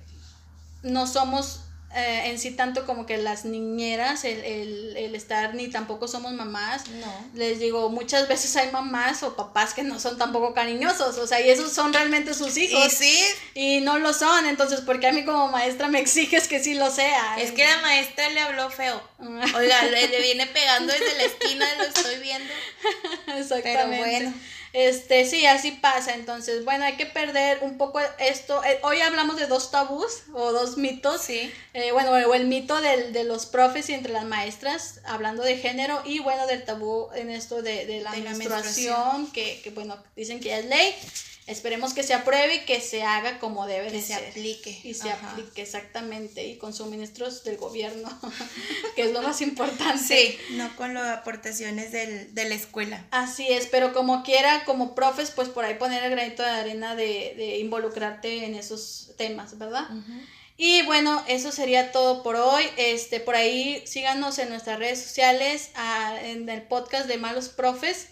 [0.81, 1.61] no somos
[1.95, 6.33] eh, en sí tanto como que las niñeras, el, el, el, estar ni tampoco somos
[6.33, 6.87] mamás.
[6.89, 7.29] No.
[7.35, 11.39] Les digo, muchas veces hay mamás o papás que no son tampoco cariñosos, o sea,
[11.41, 12.85] y esos son realmente sus hijos.
[12.87, 13.19] Y sí.
[13.53, 16.89] Y no lo son, entonces, porque a mí como maestra me exiges que sí lo
[16.89, 17.37] sea?
[17.37, 19.01] Es que la maestra le habló feo.
[19.55, 22.53] Oiga, le, viene pegando desde la esquina, lo estoy viendo.
[23.37, 23.63] Exactamente.
[23.63, 24.33] Pero bueno.
[24.73, 26.15] Este, sí, así pasa.
[26.15, 28.63] Entonces, bueno, hay que perder un poco esto.
[28.63, 31.21] Eh, hoy hablamos de dos tabús o dos mitos.
[31.21, 31.53] Sí.
[31.75, 35.57] Eh, bueno, o el mito del, de los profes y entre las maestras, hablando de
[35.57, 40.39] género, y bueno, del tabú en esto de, de la, menstruación, Que, que, bueno, dicen
[40.39, 40.95] que es ley.
[41.45, 44.79] Esperemos que se apruebe y que se haga como debe que se aplique.
[44.83, 46.47] Y se aplique exactamente.
[46.47, 48.09] Y con suministros del gobierno,
[48.95, 50.03] que es lo más importante.
[50.03, 53.05] Sí, no con las aportaciones del, de la escuela.
[53.11, 56.95] Así es, pero como quiera, como profes, pues por ahí poner el granito de arena
[56.95, 59.89] de, de involucrarte en esos temas, ¿verdad?
[60.55, 62.63] Y bueno, eso sería todo por hoy.
[62.77, 65.71] Este, por ahí síganos en nuestras redes sociales,
[66.21, 68.07] en el podcast de Malos Profes.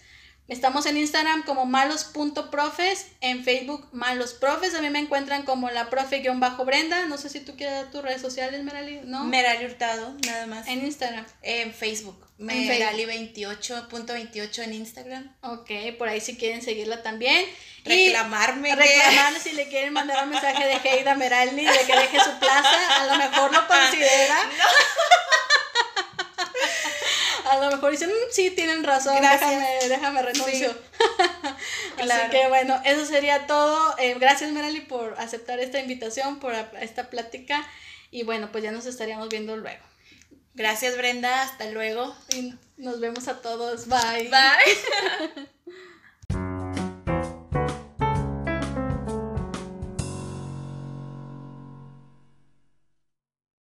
[0.48, 5.88] Estamos en Instagram como malos.profes, en Facebook malos profes, a mí me encuentran como la
[5.88, 9.22] profe-brenda, no sé si tú quieres dar tus redes sociales, Merali, ¿no?
[9.24, 10.66] Merali Hurtado, nada más.
[10.66, 11.24] En Instagram.
[11.42, 15.32] En Facebook, Merali28.28 en Instagram.
[15.42, 17.46] Ok, por ahí si quieren seguirla también.
[17.84, 18.74] Reclamarme.
[18.74, 23.00] Reclamarme si le quieren mandar un mensaje de Heida Merali de que deje su plaza,
[23.00, 24.42] a lo mejor lo considera.
[24.44, 24.50] No
[27.52, 30.70] a lo mejor dicen, mm, sí, tienen razón, déjame, déjame renuncio.
[31.98, 33.96] Así que bueno, eso sería todo.
[33.98, 37.66] Eh, gracias, Merali, por aceptar esta invitación, por esta plática.
[38.10, 39.84] Y bueno, pues ya nos estaríamos viendo luego.
[40.54, 41.42] Gracias, Brenda.
[41.42, 42.14] Hasta luego.
[42.34, 43.86] Y nos vemos a todos.
[43.88, 44.28] Bye.
[44.28, 45.48] Bye.